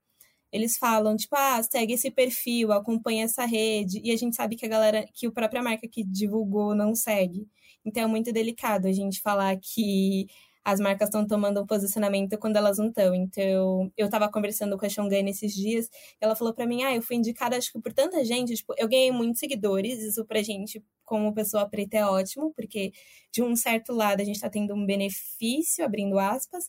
[0.51, 4.65] eles falam, tipo, ah, segue esse perfil, acompanha essa rede, e a gente sabe que
[4.65, 7.47] a galera, que a própria marca que divulgou não segue.
[7.85, 10.27] Então é muito delicado a gente falar que
[10.63, 13.15] as marcas estão tomando um posicionamento quando elas não estão.
[13.15, 17.01] Então, eu estava conversando com a Xongane esses dias, ela falou para mim: "Ah, eu
[17.01, 20.83] fui indicada acho que por tanta gente, tipo, eu ganhei muitos seguidores, isso pra gente
[21.05, 22.91] como pessoa preta é ótimo, porque
[23.31, 26.65] de um certo lado a gente está tendo um benefício, abrindo aspas,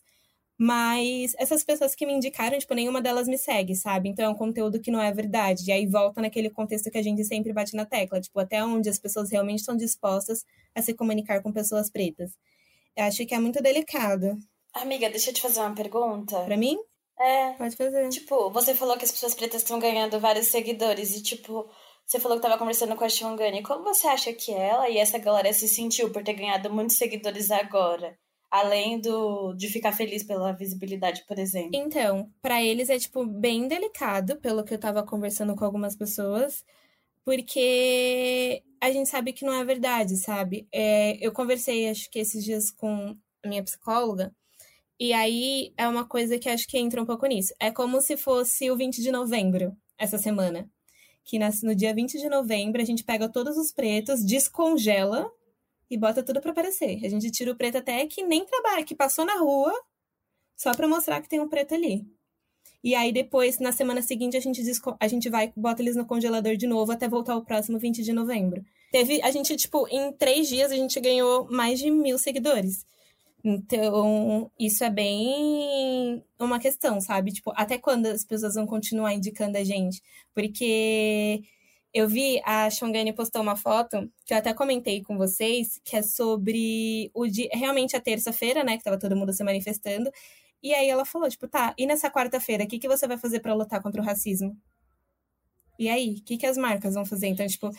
[0.61, 4.09] mas essas pessoas que me indicaram, tipo, nenhuma delas me segue, sabe?
[4.09, 5.63] Então é um conteúdo que não é verdade.
[5.69, 8.89] E aí volta naquele contexto que a gente sempre bate na tecla, tipo, até onde
[8.89, 10.43] as pessoas realmente estão dispostas
[10.75, 12.31] a se comunicar com pessoas pretas.
[12.93, 14.37] Eu acho que é muito delicado.
[14.73, 16.37] Amiga, deixa eu te fazer uma pergunta.
[16.41, 16.77] Pra mim?
[17.17, 17.53] É.
[17.53, 18.09] Pode fazer.
[18.09, 21.69] Tipo, você falou que as pessoas pretas estão ganhando vários seguidores e, tipo,
[22.05, 23.63] você falou que tava conversando com a Shongani.
[23.63, 27.49] Como você acha que ela e essa galera se sentiu por ter ganhado muitos seguidores
[27.49, 28.19] agora?
[28.49, 31.71] Além do de ficar feliz pela visibilidade, por exemplo.
[31.73, 36.65] Então, para eles é tipo bem delicado, pelo que eu tava conversando com algumas pessoas,
[37.23, 40.67] porque a gente sabe que não é verdade, sabe?
[40.71, 44.33] É, eu conversei, acho que esses dias com a minha psicóloga,
[44.99, 47.53] e aí é uma coisa que acho que entra um pouco nisso.
[47.59, 50.69] É como se fosse o 20 de novembro, essa semana.
[51.23, 55.31] Que no dia 20 de novembro a gente pega todos os pretos, descongela
[55.89, 57.03] e bota tudo para aparecer.
[57.03, 59.73] A gente tira o preto até que nem trabalha, que passou na rua,
[60.55, 62.05] só para mostrar que tem um preto ali.
[62.83, 64.61] E aí depois, na semana seguinte, a gente,
[64.99, 68.13] a gente vai bota eles no congelador de novo até voltar o próximo 20 de
[68.13, 68.63] novembro.
[68.91, 72.85] Teve, a gente, tipo, em três dias a gente ganhou mais de mil seguidores.
[73.43, 77.31] Então, isso é bem uma questão, sabe?
[77.31, 80.01] Tipo, até quando as pessoas vão continuar indicando a gente?
[80.33, 81.41] Porque
[81.93, 86.01] eu vi a Shongani postou uma foto, que eu até comentei com vocês, que é
[86.01, 90.11] sobre o dia, realmente a terça-feira, né, que tava todo mundo se manifestando.
[90.61, 93.39] E aí ela falou, tipo, tá, e nessa quarta-feira, o que, que você vai fazer
[93.39, 94.55] para lutar contra o racismo?
[95.79, 97.27] E aí, o que, que as marcas vão fazer?
[97.27, 97.71] Então, tipo,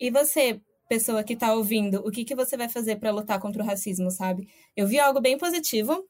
[0.00, 3.62] e você, pessoa que tá ouvindo, o que, que você vai fazer para lutar contra
[3.62, 4.48] o racismo, sabe?
[4.74, 6.08] Eu vi algo bem positivo,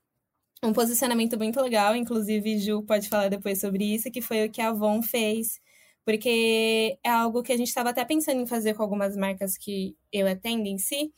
[0.62, 4.60] um posicionamento muito legal, inclusive Ju pode falar depois sobre isso, que foi o que
[4.60, 5.60] a Avon fez
[6.04, 9.96] porque é algo que a gente estava até pensando em fazer com algumas marcas que
[10.12, 11.12] eu atendo em si,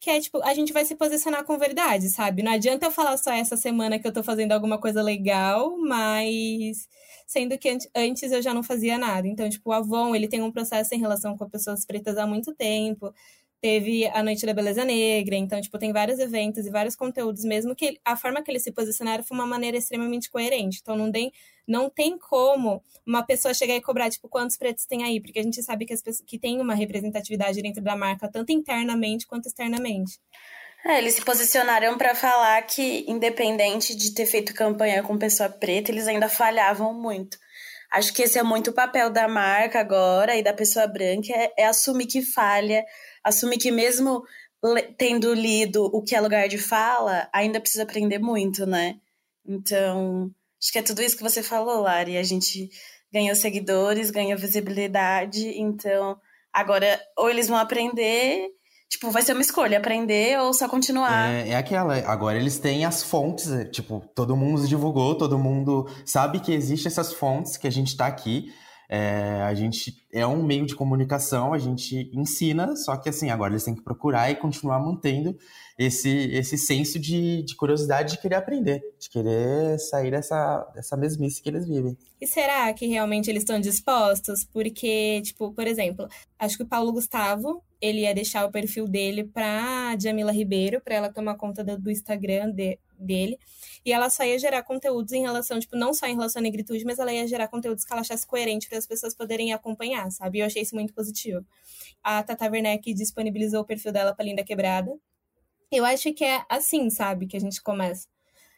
[0.00, 2.42] que é tipo, a gente vai se posicionar com verdade, sabe?
[2.42, 6.86] Não adianta eu falar só essa semana que eu tô fazendo alguma coisa legal, mas
[7.26, 9.26] sendo que antes eu já não fazia nada.
[9.26, 12.54] Então, tipo, o Avon, ele tem um processo em relação com pessoas pretas há muito
[12.54, 13.14] tempo.
[13.64, 17.74] Teve a Noite da Beleza Negra, então, tipo, tem vários eventos e vários conteúdos, mesmo
[17.74, 20.80] que a forma que eles se posicionaram foi uma maneira extremamente coerente.
[20.82, 21.32] Então, não tem,
[21.66, 25.42] não tem como uma pessoa chegar e cobrar, tipo, quantos pretos tem aí, porque a
[25.42, 29.46] gente sabe que, as pessoas, que tem uma representatividade dentro da marca, tanto internamente quanto
[29.46, 30.20] externamente.
[30.84, 35.90] É, eles se posicionaram para falar que, independente de ter feito campanha com pessoa preta,
[35.90, 37.38] eles ainda falhavam muito.
[37.90, 41.50] Acho que esse é muito o papel da marca agora e da pessoa branca, é,
[41.56, 42.84] é assumir que falha,
[43.24, 44.22] assumir que mesmo
[44.96, 48.96] tendo lido o que é lugar de fala, ainda precisa aprender muito, né?
[49.46, 52.16] Então, acho que é tudo isso que você falou, Lari.
[52.16, 52.70] A gente
[53.12, 56.18] ganhou seguidores, ganhou visibilidade, então
[56.52, 58.50] agora ou eles vão aprender
[58.94, 61.28] Tipo, vai ser uma escolha, aprender ou só continuar.
[61.28, 65.88] É, é aquela, agora eles têm as fontes, é, tipo, todo mundo divulgou, todo mundo
[66.06, 68.54] sabe que existem essas fontes, que a gente tá aqui.
[68.88, 73.52] É, a gente é um meio de comunicação, a gente ensina, só que assim, agora
[73.52, 75.36] eles têm que procurar e continuar mantendo
[75.76, 81.42] esse, esse senso de, de curiosidade de querer aprender, de querer sair dessa, dessa mesmice
[81.42, 81.96] que eles vivem.
[82.20, 84.44] E será que realmente eles estão dispostos?
[84.44, 86.08] Porque, tipo, por exemplo,
[86.38, 90.94] acho que o Paulo Gustavo, ele ia deixar o perfil dele pra Jamila Ribeiro, para
[90.94, 93.36] ela tomar conta do, do Instagram de, dele.
[93.84, 96.84] E ela só ia gerar conteúdos em relação, tipo, não só em relação à negritude,
[96.84, 100.38] mas ela ia gerar conteúdos que ela achasse coerente para as pessoas poderem acompanhar, sabe?
[100.38, 101.44] E eu achei isso muito positivo.
[102.02, 104.96] A Tata Werneck disponibilizou o perfil dela para Linda Quebrada.
[105.76, 108.06] Eu acho que é assim, sabe, que a gente começa.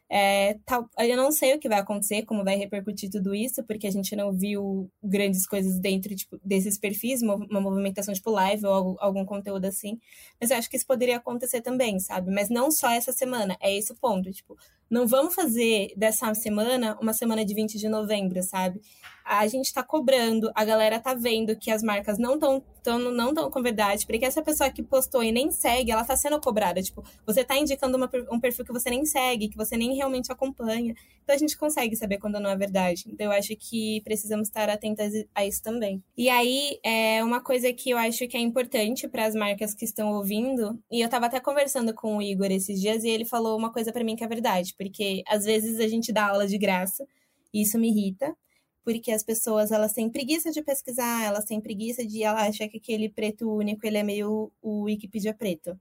[0.09, 3.89] É, tal, eu não sei o que vai acontecer, como vai repercutir tudo isso, porque
[3.89, 8.73] a gente não viu grandes coisas dentro tipo, desses perfis, uma movimentação tipo live ou
[8.73, 9.99] algum, algum, conteúdo assim.
[10.41, 12.31] Mas eu acho que isso poderia acontecer também, sabe?
[12.31, 14.31] Mas não só essa semana, é esse o ponto.
[14.31, 14.57] Tipo,
[14.90, 18.81] não vamos fazer dessa semana uma semana de 20 de novembro, sabe?
[19.25, 23.35] A gente tá cobrando, a galera tá vendo que as marcas não estão tão, não
[23.35, 26.81] tão com verdade, porque essa pessoa que postou e nem segue, ela tá sendo cobrada.
[26.81, 30.31] Tipo, você tá indicando uma, um perfil que você nem segue, que você nem realmente
[30.31, 30.94] acompanha.
[31.25, 33.03] Então a gente consegue saber quando não é verdade.
[33.09, 36.01] Então eu acho que precisamos estar atentas a isso também.
[36.16, 39.85] E aí, é uma coisa que eu acho que é importante para as marcas que
[39.85, 43.59] estão ouvindo, e eu tava até conversando com o Igor esses dias e ele falou
[43.59, 46.59] uma coisa para mim que é verdade porque às vezes a gente dá aula de
[46.59, 47.07] graça
[47.53, 48.37] e isso me irrita,
[48.85, 52.79] porque as pessoas elas têm preguiça de pesquisar, elas têm preguiça de ela achar que
[52.79, 55.79] aquele preto único ele é meio o Wikipedia preto.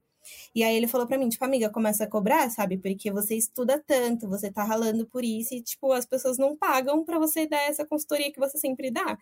[0.54, 2.78] E aí ele falou para mim, tipo, amiga, começa a cobrar, sabe?
[2.78, 7.04] Porque você estuda tanto, você tá ralando por isso e, tipo, as pessoas não pagam
[7.04, 9.18] para você dar essa consultoria que você sempre dá.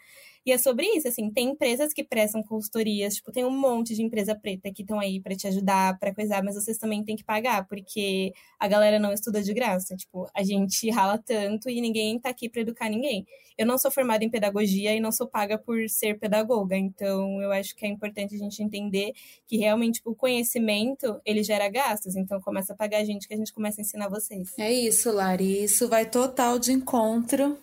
[0.45, 4.03] E é sobre isso, assim, tem empresas que prestam consultorias, tipo, tem um monte de
[4.03, 7.23] empresa preta que estão aí para te ajudar, para coisar, mas vocês também têm que
[7.23, 12.19] pagar, porque a galera não estuda de graça, tipo, a gente rala tanto e ninguém
[12.19, 13.25] tá aqui para educar ninguém.
[13.57, 17.51] Eu não sou formada em pedagogia e não sou paga por ser pedagoga, então eu
[17.51, 19.13] acho que é importante a gente entender
[19.47, 20.92] que realmente o conhecimento,
[21.25, 24.09] ele gera gastos, então começa a pagar a gente que a gente começa a ensinar
[24.09, 24.51] vocês.
[24.57, 27.57] É isso, Lari, isso vai total de encontro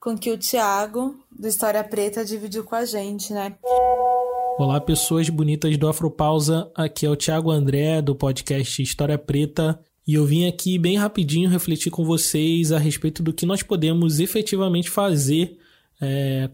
[0.00, 3.54] com que o Thiago, do História Preta, dividiu com a gente, né?
[4.58, 6.70] Olá, pessoas bonitas do Afropausa.
[6.74, 9.78] Aqui é o Thiago André, do podcast História Preta.
[10.06, 14.20] E eu vim aqui bem rapidinho refletir com vocês a respeito do que nós podemos
[14.20, 15.58] efetivamente fazer
[16.00, 16.50] é,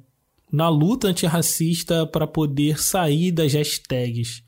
[0.52, 4.42] na luta antirracista para poder sair das hashtags.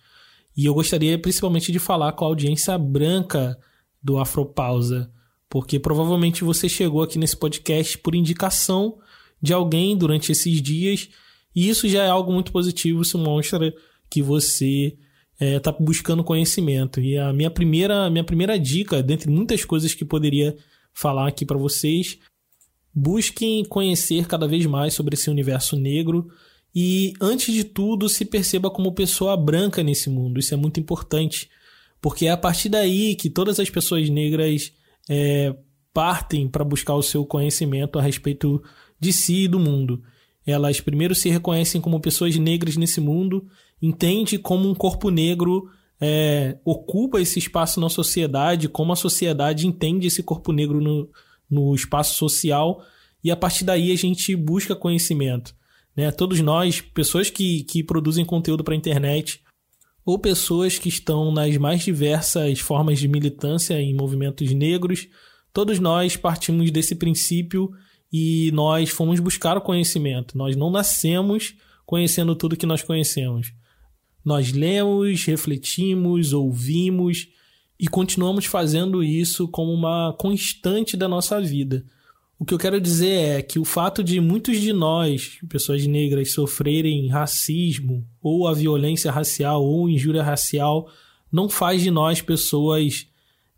[0.58, 3.56] E eu gostaria principalmente de falar com a audiência branca
[4.02, 5.10] do Afropausa
[5.48, 8.98] porque provavelmente você chegou aqui nesse podcast por indicação
[9.40, 11.08] de alguém durante esses dias,
[11.54, 13.72] e isso já é algo muito positivo, isso mostra
[14.10, 14.96] que você
[15.40, 17.00] está é, buscando conhecimento.
[17.00, 20.56] E a minha primeira, minha primeira dica, dentre muitas coisas que poderia
[20.92, 22.18] falar aqui para vocês,
[22.92, 26.28] busquem conhecer cada vez mais sobre esse universo negro
[26.74, 30.38] e, antes de tudo, se perceba como pessoa branca nesse mundo.
[30.38, 31.48] Isso é muito importante,
[32.00, 34.72] porque é a partir daí que todas as pessoas negras
[35.08, 35.54] é,
[35.92, 38.62] partem para buscar o seu conhecimento a respeito
[39.00, 40.02] de si e do mundo.
[40.46, 43.46] Elas primeiro se reconhecem como pessoas negras nesse mundo,
[43.82, 45.68] entende como um corpo negro
[46.00, 51.08] é, ocupa esse espaço na sociedade, como a sociedade entende esse corpo negro no,
[51.50, 52.82] no espaço social,
[53.22, 55.54] e a partir daí a gente busca conhecimento.
[55.98, 56.12] Né?
[56.12, 59.42] Todos nós, pessoas que, que produzem conteúdo para a internet,
[60.04, 65.08] ou pessoas que estão nas mais diversas formas de militância em movimentos negros.
[65.52, 67.72] Todos nós partimos desse princípio
[68.12, 70.38] e nós fomos buscar o conhecimento.
[70.38, 73.52] Nós não nascemos conhecendo tudo que nós conhecemos.
[74.24, 77.26] Nós lemos, refletimos, ouvimos
[77.78, 81.84] e continuamos fazendo isso como uma constante da nossa vida.
[82.38, 86.32] O que eu quero dizer é que o fato de muitos de nós, pessoas negras,
[86.32, 90.88] sofrerem racismo, ou a violência racial, ou injúria racial,
[91.32, 93.08] não faz de nós pessoas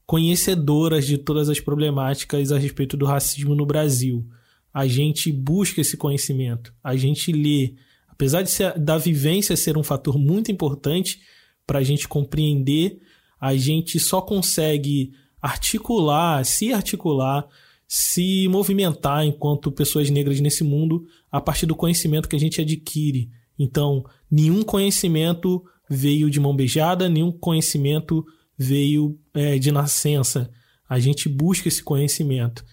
[0.07, 4.27] conhecedoras de todas as problemáticas a respeito do racismo no Brasil.
[4.73, 7.75] A gente busca esse conhecimento, a gente lê.
[8.09, 11.21] Apesar de ser, da vivência ser um fator muito importante
[11.67, 12.99] para a gente compreender,
[13.39, 17.47] a gente só consegue articular, se articular
[17.93, 23.29] se movimentar enquanto pessoas negras nesse mundo a partir do conhecimento que a gente adquire.
[23.59, 25.61] Então, nenhum conhecimento
[25.91, 28.25] veio de mão beijada, nenhum conhecimento
[28.57, 30.49] veio é, de nascença.
[30.89, 32.65] A gente busca esse conhecimento.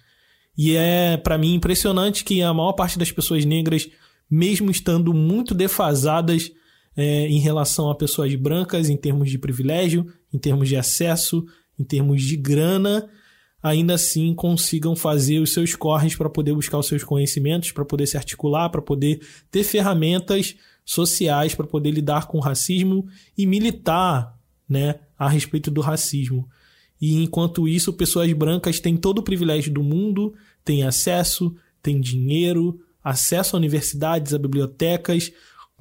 [0.55, 3.89] E é, para mim, impressionante que a maior parte das pessoas negras,
[4.29, 6.51] mesmo estando muito defasadas
[6.95, 11.43] é, em relação a pessoas brancas, em termos de privilégio, em termos de acesso,
[11.79, 13.09] em termos de grana,
[13.61, 18.07] ainda assim consigam fazer os seus corres para poder buscar os seus conhecimentos, para poder
[18.07, 20.55] se articular, para poder ter ferramentas
[20.87, 23.05] sociais para poder lidar com o racismo
[23.37, 26.47] e militar, né, a respeito do racismo.
[26.99, 30.33] E enquanto isso, pessoas brancas têm todo o privilégio do mundo,
[30.63, 31.53] têm acesso,
[31.83, 35.31] têm dinheiro, acesso a universidades, a bibliotecas,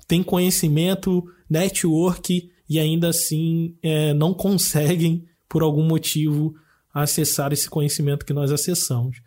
[0.08, 6.56] têm conhecimento, network e ainda assim é, não conseguem, por algum motivo,
[7.02, 9.20] acessar esse conhecimento que nós acessamos.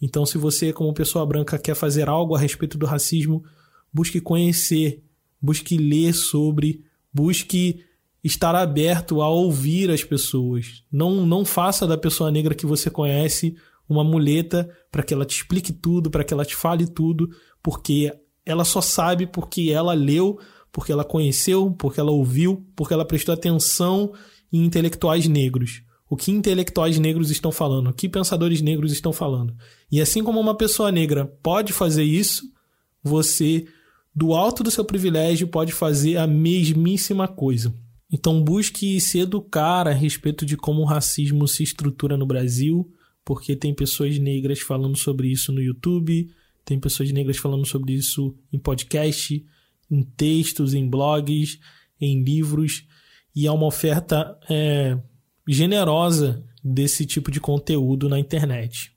[0.00, 3.42] Então, se você, como pessoa branca, quer fazer algo a respeito do racismo,
[3.90, 5.02] busque conhecer,
[5.40, 7.82] busque ler sobre, busque
[8.22, 10.84] estar aberto a ouvir as pessoas.
[10.92, 13.56] Não, não faça da pessoa negra que você conhece
[13.88, 17.30] uma muleta para que ela te explique tudo, para que ela te fale tudo,
[17.62, 18.12] porque
[18.44, 20.38] ela só sabe porque ela leu,
[20.70, 24.12] porque ela conheceu, porque ela ouviu, porque ela prestou atenção
[24.52, 25.83] em intelectuais negros
[26.14, 29.52] o que intelectuais negros estão falando, o que pensadores negros estão falando.
[29.90, 32.48] E assim como uma pessoa negra pode fazer isso,
[33.02, 33.66] você,
[34.14, 37.74] do alto do seu privilégio, pode fazer a mesmíssima coisa.
[38.08, 42.88] Então busque se educar a respeito de como o racismo se estrutura no Brasil,
[43.24, 46.30] porque tem pessoas negras falando sobre isso no YouTube,
[46.64, 49.44] tem pessoas negras falando sobre isso em podcast,
[49.90, 51.58] em textos, em blogs,
[52.00, 52.86] em livros,
[53.34, 54.96] e é uma oferta é,
[55.46, 58.92] generosa desse tipo de conteúdo na internet.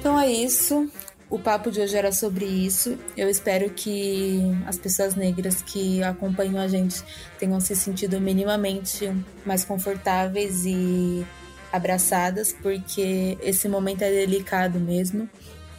[0.00, 0.90] Então é isso.
[1.28, 2.96] O papo de hoje era sobre isso.
[3.16, 7.02] Eu espero que as pessoas negras que acompanham a gente
[7.38, 9.12] tenham se sentido minimamente
[9.44, 11.26] mais confortáveis e
[11.72, 15.28] abraçadas, porque esse momento é delicado mesmo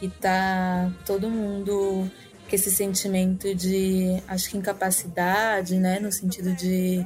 [0.00, 2.08] e tá todo mundo
[2.48, 7.04] com esse sentimento de, acho que incapacidade, né, no sentido de,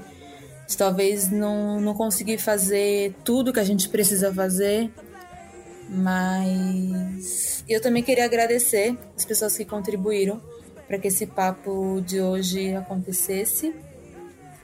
[0.69, 4.91] de talvez não, não conseguir fazer tudo que a gente precisa fazer,
[5.89, 10.41] mas eu também queria agradecer as pessoas que contribuíram
[10.87, 13.75] para que esse papo de hoje acontecesse.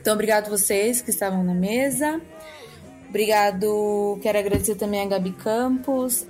[0.01, 2.21] Então, obrigado vocês que estavam na mesa.
[3.09, 6.27] Obrigado, quero agradecer também a Gabi Campos.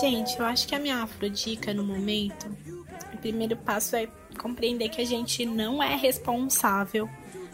[0.00, 2.46] Gente, eu acho que a minha afrodica no momento,
[3.12, 4.08] o primeiro passo é
[4.38, 7.08] compreender que a gente não é responsável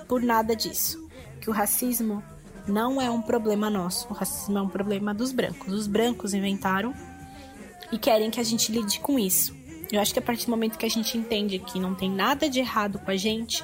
[0.06, 1.08] por nada disso.
[1.40, 2.22] Que o racismo
[2.68, 5.72] não é um problema nosso, o racismo é um problema dos brancos.
[5.72, 6.94] Os brancos inventaram
[7.90, 9.54] e querem que a gente lide com isso.
[9.90, 12.48] Eu acho que a partir do momento que a gente entende que não tem nada
[12.48, 13.62] de errado com a gente,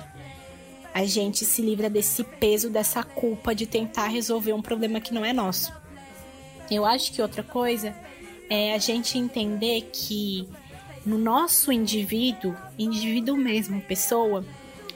[0.93, 5.24] a gente se livra desse peso, dessa culpa de tentar resolver um problema que não
[5.24, 5.72] é nosso.
[6.70, 7.95] Eu acho que outra coisa
[8.49, 10.49] é a gente entender que
[11.05, 14.45] no nosso indivíduo, indivíduo mesmo, pessoa,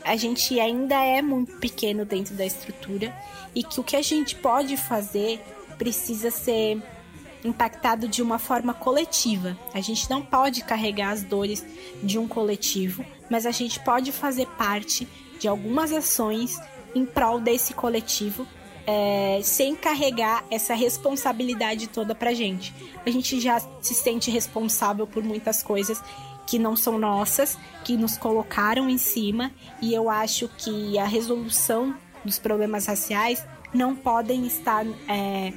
[0.05, 3.15] a gente ainda é muito pequeno dentro da estrutura
[3.55, 5.41] e que o que a gente pode fazer
[5.79, 6.83] precisa ser
[7.45, 9.57] impactado de uma forma coletiva.
[9.73, 11.65] A gente não pode carregar as dores
[12.03, 15.07] de um coletivo, mas a gente pode fazer parte
[15.45, 16.59] de algumas ações
[16.95, 18.47] em prol desse coletivo,
[18.87, 22.75] é, sem carregar essa responsabilidade toda pra gente.
[23.05, 26.03] A gente já se sente responsável por muitas coisas
[26.47, 31.95] que não são nossas, que nos colocaram em cima, e eu acho que a resolução
[32.25, 35.53] dos problemas raciais não podem estar é,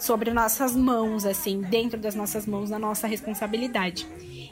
[0.00, 4.04] sobre nossas mãos, assim, dentro das nossas mãos, na nossa responsabilidade.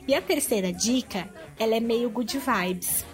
[0.07, 3.05] E a terceira dica, ela é meio good vibes.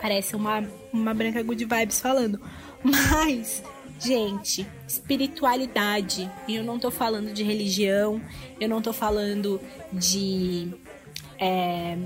[0.00, 2.40] Parece uma, uma branca good vibes falando.
[2.82, 3.62] Mas,
[3.98, 6.30] gente, espiritualidade.
[6.46, 8.20] E eu não tô falando de religião,
[8.60, 9.60] eu não tô falando
[9.92, 10.72] de
[11.38, 11.96] é,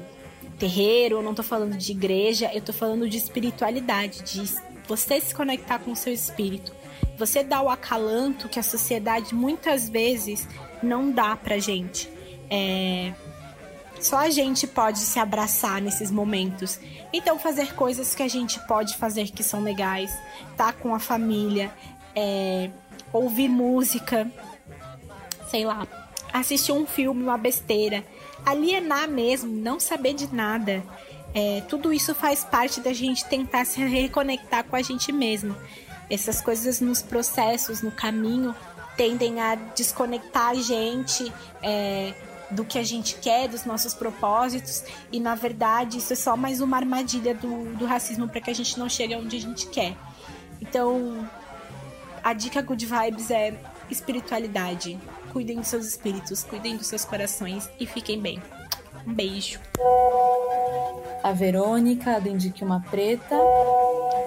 [0.59, 4.43] terreiro, eu não tô falando de igreja, eu tô falando de espiritualidade, de
[4.87, 6.75] você se conectar com o seu espírito.
[7.19, 10.49] Você dá o acalanto que a sociedade muitas vezes
[10.83, 12.09] não dá pra gente.
[12.51, 13.13] É...
[14.03, 16.81] Só a gente pode se abraçar nesses momentos.
[17.13, 20.13] Então, fazer coisas que a gente pode fazer que são legais,
[20.57, 21.73] tá com a família,
[22.15, 22.69] é...
[23.13, 24.29] ouvir música,
[25.49, 25.87] sei lá,
[26.33, 28.05] assistir um filme, uma besteira,
[28.45, 30.83] alienar mesmo, não saber de nada.
[31.33, 35.57] É, tudo isso faz parte da gente tentar se reconectar com a gente mesmo.
[36.11, 38.53] Essas coisas nos processos, no caminho,
[38.97, 41.33] tendem a desconectar a gente
[41.63, 42.13] é,
[42.53, 46.61] do que a gente quer, dos nossos propósitos, e na verdade isso é só mais
[46.61, 49.97] uma armadilha do, do racismo para que a gente não chegue onde a gente quer.
[50.61, 51.29] Então,
[52.23, 53.55] a dica Good Vibes é
[53.91, 54.99] espiritualidade.
[55.33, 58.41] Cuidem dos seus espíritos, cuidem dos seus corações e fiquem bem.
[59.07, 59.59] Um beijo.
[61.23, 63.37] A Verônica, do Indique Uma Preta.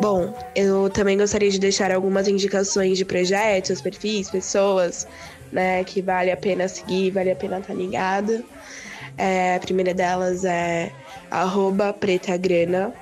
[0.02, 5.08] Bom, eu também gostaria de deixar algumas indicações de projetos, perfis, pessoas,
[5.52, 8.44] né, que vale a pena seguir, vale a pena estar ligado.
[9.18, 10.92] É, a primeira delas é
[12.00, 12.94] pretagrana.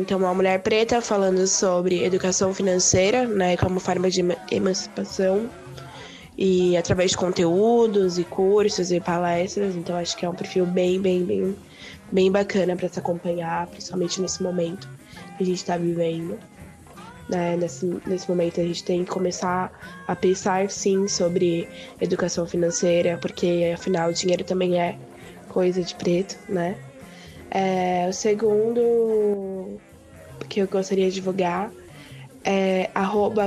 [0.00, 5.50] Então, uma mulher preta falando sobre educação financeira, né, como forma de emancipação
[6.36, 9.74] e através de conteúdos e cursos e palestras.
[9.74, 11.56] Então acho que é um perfil bem, bem, bem,
[12.12, 14.88] bem bacana para se acompanhar, principalmente nesse momento
[15.36, 16.38] que a gente está vivendo.
[17.28, 17.56] Né?
[17.56, 19.72] Nesse, nesse momento a gente tem que começar
[20.06, 21.68] a pensar sim sobre
[22.00, 24.96] educação financeira, porque afinal o dinheiro também é
[25.48, 26.76] coisa de preto, né?
[27.50, 29.78] É, o segundo
[30.48, 31.70] que eu gostaria de divulgar
[32.44, 32.88] é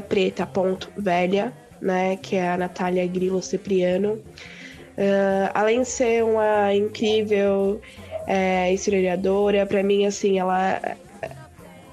[0.07, 4.13] preta.velha né, que é a Natália Grillo Cipriano.
[4.97, 7.79] Uh, além de ser uma incrível
[8.27, 10.97] é, historiadora, para mim, assim, ela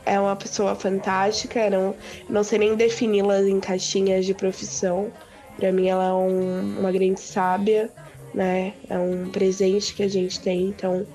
[0.07, 1.95] é uma pessoa fantástica, não,
[2.29, 5.13] não sei nem defini-la em caixinhas de profissão.
[5.59, 7.91] Para mim, ela é um, uma grande sábia,
[8.33, 8.73] né?
[8.89, 11.07] É um presente que a gente tem, então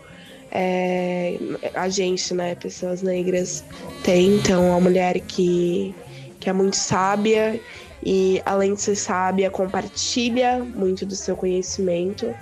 [0.51, 1.37] é,
[1.73, 3.63] a gente, né, pessoas negras,
[4.03, 5.95] tem então uma mulher que,
[6.39, 7.59] que é muito sábia
[8.03, 12.33] e além de ser sábia, compartilha muito do seu conhecimento.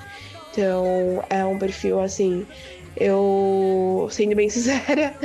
[0.52, 2.48] Então é um perfil assim.
[3.00, 5.16] Eu, sendo bem sincera,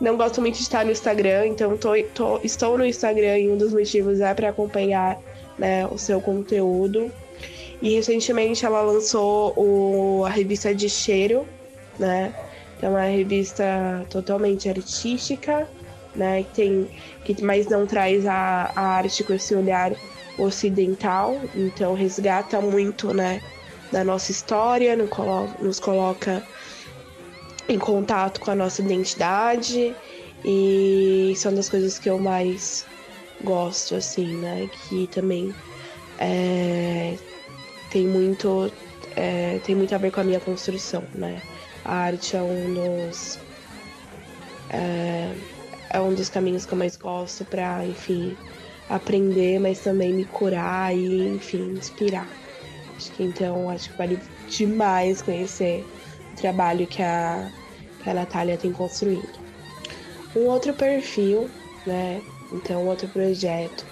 [0.00, 3.56] não gosto muito de estar no Instagram, então tô, tô, estou no Instagram e um
[3.56, 5.18] dos motivos é para acompanhar
[5.58, 7.10] né, o seu conteúdo.
[7.80, 11.46] E recentemente ela lançou o, a revista de cheiro,
[11.98, 12.32] né?
[12.76, 15.68] Então é uma revista totalmente artística,
[16.14, 16.44] né?
[16.44, 16.88] Que tem,
[17.24, 19.92] que, mas não traz a, a arte com esse olhar
[20.38, 23.40] ocidental, então resgata muito, né?
[23.90, 26.42] Da nossa história, nos coloca
[27.68, 29.94] em contato com a nossa identidade
[30.44, 32.84] e são das coisas que eu mais
[33.42, 34.68] gosto, assim, né?
[34.68, 35.54] Que também
[36.18, 37.16] é,
[37.90, 38.70] tem muito
[39.16, 41.42] é, tem muito a ver com a minha construção, né?
[41.84, 43.38] A arte é um dos
[44.70, 45.34] é,
[45.90, 48.36] é um dos caminhos que eu mais gosto para, enfim,
[48.88, 52.30] aprender, mas também me curar e, enfim, inspirar.
[52.96, 55.84] Acho que então, acho que vale demais conhecer
[56.42, 57.48] trabalho que a,
[58.02, 59.40] que a Natália tem construído.
[60.34, 61.48] Um outro perfil,
[61.86, 62.20] né?
[62.52, 63.86] Então, outro projeto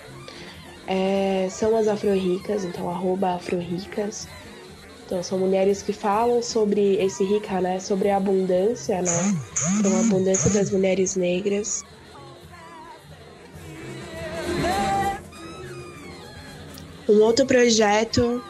[0.86, 4.26] é, são as afro-ricas, então arroba afro-ricas.
[5.07, 7.80] Então, são mulheres que falam sobre esse rica, né?
[7.80, 9.36] Sobre a abundância, né?
[9.78, 11.84] Então, a abundância das mulheres negras.
[17.09, 18.42] Um outro projeto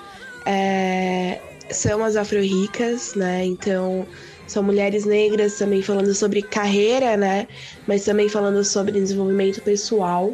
[0.45, 1.41] é,
[1.71, 3.45] são as afro-ricas, né?
[3.45, 4.07] Então,
[4.47, 7.47] são mulheres negras também falando sobre carreira, né?
[7.87, 10.33] Mas também falando sobre desenvolvimento pessoal,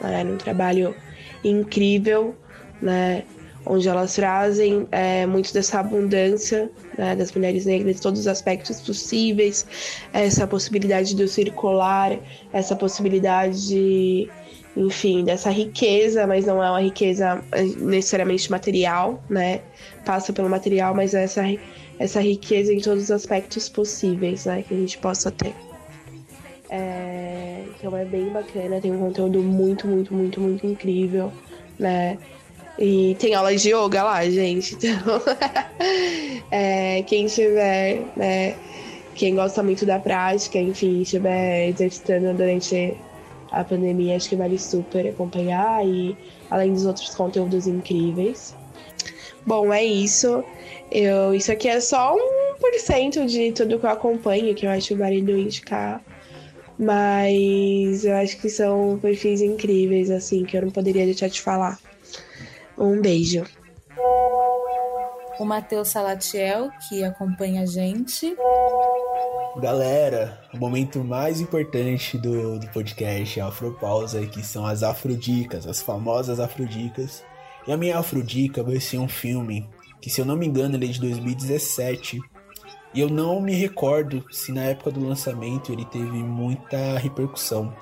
[0.00, 0.24] né?
[0.24, 0.94] Um trabalho
[1.44, 2.34] incrível,
[2.80, 3.24] né?
[3.64, 7.16] Onde elas trazem é, muito dessa abundância né?
[7.16, 9.66] das mulheres negras, todos os aspectos possíveis,
[10.12, 12.16] essa possibilidade do circular,
[12.52, 14.30] essa possibilidade de
[14.76, 19.60] enfim, dessa riqueza, mas não é uma riqueza eh, necessariamente material, né?
[20.04, 21.42] Passa pelo material, mas é essa,
[21.98, 24.62] essa riqueza em todos os aspectos possíveis, né?
[24.62, 25.54] Que a gente possa ter.
[26.68, 31.32] É, então é bem bacana, tem um conteúdo muito, muito, muito, muito incrível,
[31.78, 32.18] né?
[32.78, 34.74] E tem aula de yoga lá, gente.
[34.74, 35.22] Então,
[36.50, 38.56] é, quem tiver, né?
[39.14, 42.94] Quem gosta muito da prática, enfim, estiver exercitando durante
[43.50, 46.16] a pandemia, acho que vale super acompanhar e
[46.50, 48.54] além dos outros conteúdos incríveis.
[49.46, 50.44] Bom, é isso.
[50.90, 54.96] Eu, isso aqui é só um 1% de tudo que eu acompanho, que eu acho
[54.96, 56.02] válido indicar.
[56.78, 61.78] Mas eu acho que são perfis incríveis, assim, que eu não poderia deixar de falar.
[62.76, 63.44] Um beijo.
[65.38, 68.36] O Matheus Salatiel, que acompanha a gente.
[69.60, 76.38] Galera, o momento mais importante do, do podcast Afropausa, que são as afrodicas, as famosas
[76.38, 77.24] afrodicas.
[77.66, 79.66] E a minha afrodica vai ser um filme
[79.98, 82.20] que, se eu não me engano, ele é de 2017.
[82.92, 87.74] E eu não me recordo se na época do lançamento ele teve muita repercussão.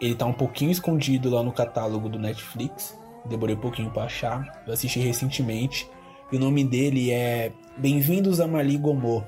[0.00, 2.98] Ele tá um pouquinho escondido lá no catálogo do Netflix.
[3.24, 4.64] Demorei um pouquinho para achar.
[4.66, 5.88] Eu assisti recentemente.
[6.32, 9.22] E o nome dele é Bem-vindos a Mali Gomô.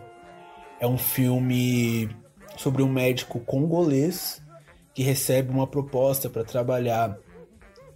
[0.81, 2.09] É um filme
[2.57, 4.43] sobre um médico congolês
[4.95, 7.17] que recebe uma proposta para trabalhar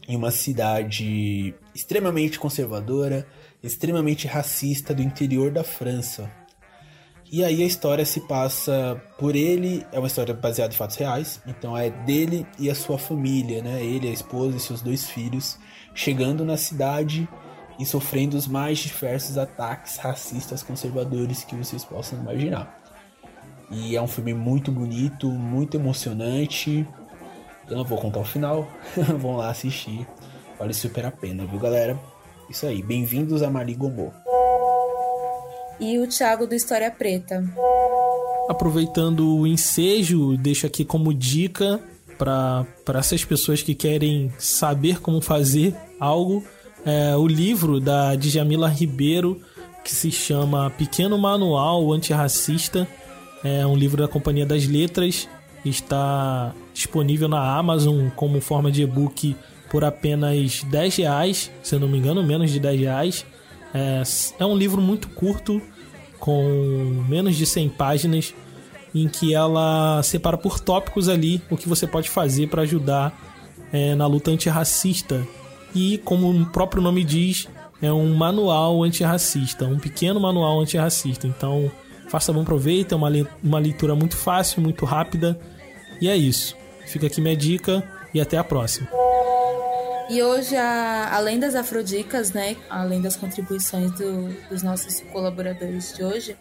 [0.07, 3.27] em uma cidade extremamente conservadora,
[3.63, 6.31] extremamente racista do interior da França.
[7.33, 11.41] E aí a história se passa por ele, é uma história baseada em fatos reais,
[11.47, 13.83] então é dele e a sua família, né?
[13.83, 15.59] Ele, a esposa e seus dois filhos
[15.95, 17.29] chegando na cidade
[17.79, 22.83] e sofrendo os mais diversos ataques racistas conservadores que vocês possam imaginar.
[23.71, 26.87] E é um filme muito bonito, muito emocionante.
[27.69, 28.69] Eu não vou contar o final,
[29.19, 30.07] vão lá assistir.
[30.59, 31.99] Vale super a pena, viu, galera?
[32.49, 34.13] Isso aí, bem-vindos a Mari Gomô
[35.81, 37.45] e o Thiago do História Preta.
[38.49, 41.81] Aproveitando o ensejo, deixo aqui como dica
[42.19, 46.45] para essas pessoas que querem saber como fazer algo,
[46.85, 49.41] é, o livro da Djamila Ribeiro,
[49.83, 52.87] que se chama Pequeno Manual Antirracista,
[53.43, 55.29] é um livro da Companhia das Letras,
[55.65, 59.37] está disponível na Amazon como forma de e-book
[59.71, 63.27] por apenas 10 reais, se eu não me engano, menos de 10 reais.
[63.73, 64.03] É,
[64.39, 65.61] é um livro muito curto,
[66.19, 68.35] com menos de 100 páginas,
[68.95, 73.13] em que ela separa por tópicos ali o que você pode fazer para ajudar
[73.73, 75.27] é, na luta antirracista.
[75.75, 77.49] E, como o próprio nome diz,
[77.83, 81.27] é um manual antirracista, um pequeno manual antirracista.
[81.27, 81.71] Então,
[82.09, 83.11] faça bom proveito, é uma,
[83.43, 85.39] uma leitura muito fácil, muito rápida.
[86.01, 86.57] E é isso.
[86.87, 88.89] Fica aqui minha dica e até a próxima.
[90.09, 96.37] E hoje, além das afrodicas, né, além das contribuições do, dos nossos colaboradores de hoje,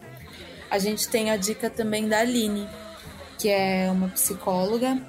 [0.69, 2.67] a gente tem a dica também da Aline,
[3.39, 5.01] que é uma psicóloga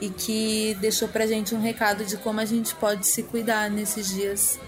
[0.00, 4.08] e que deixou pra gente um recado de como a gente pode se cuidar nesses
[4.08, 4.58] dias.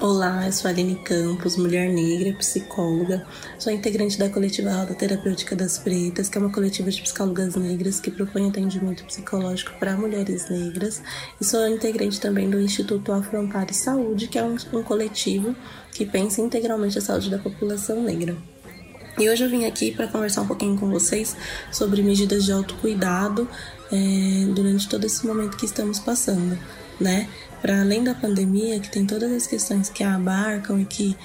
[0.00, 3.26] Olá, eu sou a Aline Campos, mulher negra, psicóloga.
[3.58, 8.00] Sou integrante da coletiva Roda Terapêutica das Pretas, que é uma coletiva de psicólogas negras
[8.00, 11.02] que propõe atendimento psicológico para mulheres negras.
[11.38, 15.54] E sou integrante também do Instituto Afro Amparo e Saúde, que é um, um coletivo
[15.92, 18.34] que pensa integralmente a saúde da população negra.
[19.20, 21.36] E hoje eu vim aqui para conversar um pouquinho com vocês
[21.70, 23.46] sobre medidas de autocuidado
[23.92, 26.58] é, durante todo esse momento que estamos passando,
[26.98, 27.28] né?
[27.60, 31.16] para além da pandemia, que tem todas as questões que a abarcam e que,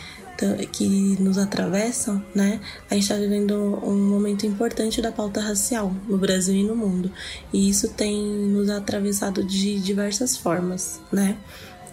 [0.71, 2.59] que nos atravessam, né?
[2.89, 7.11] A gente está vivendo um momento importante da pauta racial no Brasil e no mundo.
[7.53, 11.37] E isso tem nos atravessado de diversas formas, né?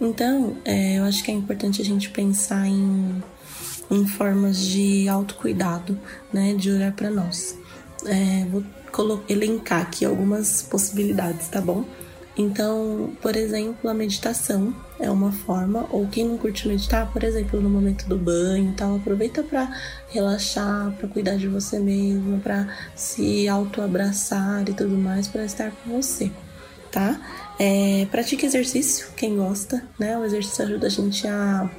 [0.00, 3.22] Então, é, eu acho que é importante a gente pensar em,
[4.06, 5.98] formas de autocuidado,
[6.32, 6.54] né?
[6.54, 7.58] De olhar para nós.
[8.06, 8.62] É, vou
[9.28, 11.84] elencar aqui algumas possibilidades, tá bom?
[12.36, 17.60] Então, por exemplo, a meditação é uma forma, ou quem não curte meditar, por exemplo,
[17.60, 19.70] no momento do banho e tal, aproveita para
[20.08, 26.00] relaxar, para cuidar de você mesmo, para se autoabraçar e tudo mais, para estar com
[26.00, 26.30] você,
[26.90, 27.20] tá?
[27.58, 30.16] É, pratique exercício, quem gosta, né?
[30.16, 31.70] O exercício ajuda a gente a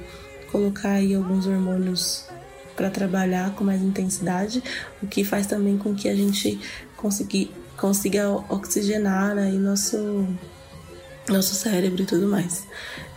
[0.54, 2.26] colocar aí alguns hormônios
[2.76, 4.62] para trabalhar com mais intensidade,
[5.02, 6.60] o que faz também com que a gente
[7.76, 10.28] consiga oxigenar aí nosso,
[11.28, 12.68] nosso cérebro e tudo mais.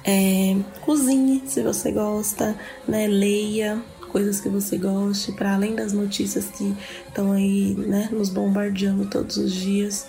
[0.03, 2.55] É, cozinhe se você gosta,
[2.87, 3.05] né?
[3.05, 3.79] Leia
[4.11, 6.75] coisas que você goste, para além das notícias que
[7.07, 10.07] estão aí, né, nos bombardeando todos os dias.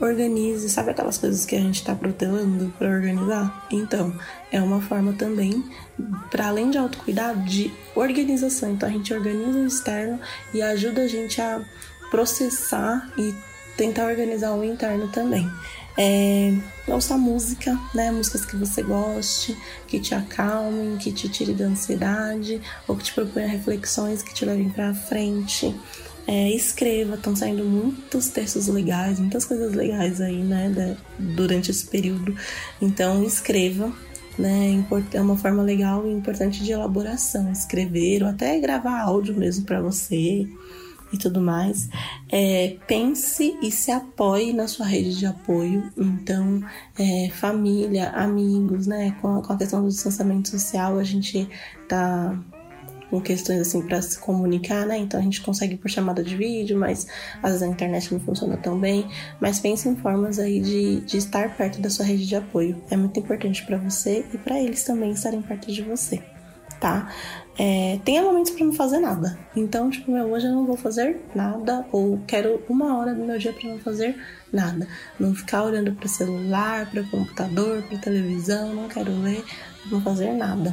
[0.00, 3.66] Organize, sabe aquelas coisas que a gente está protelando para organizar?
[3.70, 4.14] Então,
[4.52, 5.64] é uma forma também,
[6.30, 8.70] para além de autocuidado, de organização.
[8.70, 10.20] Então, a gente organiza o externo
[10.54, 11.60] e ajuda a gente a
[12.10, 13.34] processar e
[13.76, 15.50] tentar organizar o interno também.
[16.00, 16.54] É,
[16.86, 18.12] ouça música, né?
[18.12, 19.56] Músicas que você goste,
[19.88, 24.44] que te acalmem, que te tire da ansiedade, ou que te proponha reflexões que te
[24.44, 25.74] levem para frente.
[26.30, 31.86] É, escreva, estão saindo muitos textos legais, muitas coisas legais aí, né, da, durante esse
[31.86, 32.36] período.
[32.82, 33.90] Então, escreva,
[34.38, 34.84] né?
[35.14, 39.80] É uma forma legal e importante de elaboração, escrever ou até gravar áudio mesmo para
[39.80, 40.46] você
[41.10, 41.88] e tudo mais.
[42.30, 45.90] É, pense e se apoie na sua rede de apoio.
[45.96, 46.62] Então,
[46.98, 49.16] é, família, amigos, né?
[49.20, 51.48] Com a, com a questão do distanciamento social, a gente
[51.88, 52.38] tá
[53.10, 54.98] com questões assim para se comunicar, né?
[54.98, 57.06] Então a gente consegue por chamada de vídeo, mas
[57.42, 59.08] às vezes a internet não funciona tão bem.
[59.40, 62.80] Mas pense em formas aí de, de estar perto da sua rede de apoio.
[62.90, 66.22] É muito importante para você e para eles também estarem perto de você,
[66.80, 67.10] tá?
[67.58, 69.36] É, tenha momentos para não fazer nada.
[69.56, 73.36] Então, tipo, meu, hoje eu não vou fazer nada, ou quero uma hora do meu
[73.36, 74.16] dia para não fazer
[74.52, 74.86] nada.
[75.18, 79.44] Não ficar olhando para celular, para computador, para televisão, não quero ler,
[79.90, 80.72] não fazer nada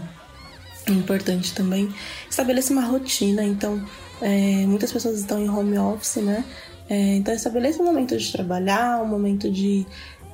[0.91, 1.89] importante também.
[2.29, 3.83] Estabeleça uma rotina, então
[4.21, 6.43] é, muitas pessoas estão em home office, né?
[6.87, 9.85] É, então estabeleça um momento de trabalhar, um momento de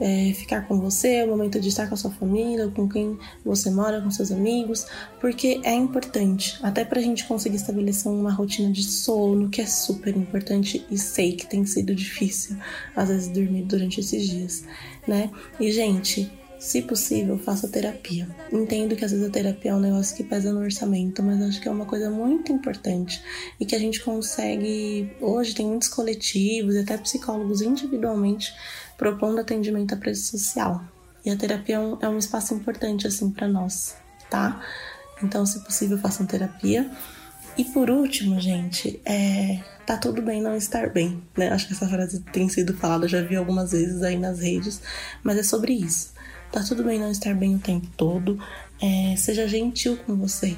[0.01, 3.69] é, ficar com você, um momento de estar com a sua família, com quem você
[3.69, 4.87] mora, com seus amigos,
[5.19, 10.17] porque é importante, até pra gente conseguir estabelecer uma rotina de sono, que é super
[10.17, 12.57] importante e sei que tem sido difícil
[12.95, 14.65] às vezes dormir durante esses dias,
[15.07, 15.29] né?
[15.59, 16.31] E gente,
[16.61, 18.27] se possível, faça terapia.
[18.51, 21.59] Entendo que às vezes a terapia é um negócio que pesa no orçamento, mas acho
[21.59, 23.19] que é uma coisa muito importante
[23.59, 25.11] e que a gente consegue.
[25.19, 28.53] Hoje tem muitos coletivos e até psicólogos individualmente
[28.95, 30.83] propondo atendimento à pressa social.
[31.25, 33.95] E a terapia é um, é um espaço importante assim para nós,
[34.29, 34.61] tá?
[35.23, 36.91] Então, se possível, façam terapia.
[37.57, 41.49] E por último, gente, é, tá tudo bem não estar bem, né?
[41.49, 44.79] Acho que essa frase tem sido falada, já vi algumas vezes aí nas redes,
[45.23, 46.20] mas é sobre isso.
[46.51, 48.37] Tá tudo bem não estar bem o tempo todo.
[48.81, 50.57] É, seja gentil com você.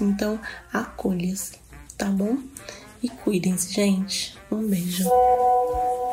[0.00, 0.40] Então,
[0.72, 1.52] acolha-se,
[1.96, 2.38] tá bom?
[3.02, 4.36] E cuidem-se, gente.
[4.50, 5.08] Um beijo.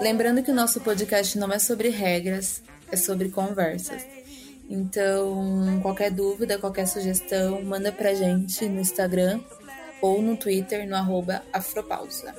[0.02, 2.62] Lembrando que o nosso podcast não é sobre regras,
[2.92, 4.06] é sobre conversas.
[4.70, 9.40] Então, qualquer dúvida, qualquer sugestão, manda pra gente no Instagram
[10.02, 12.36] ou no Twitter no arroba afropausa.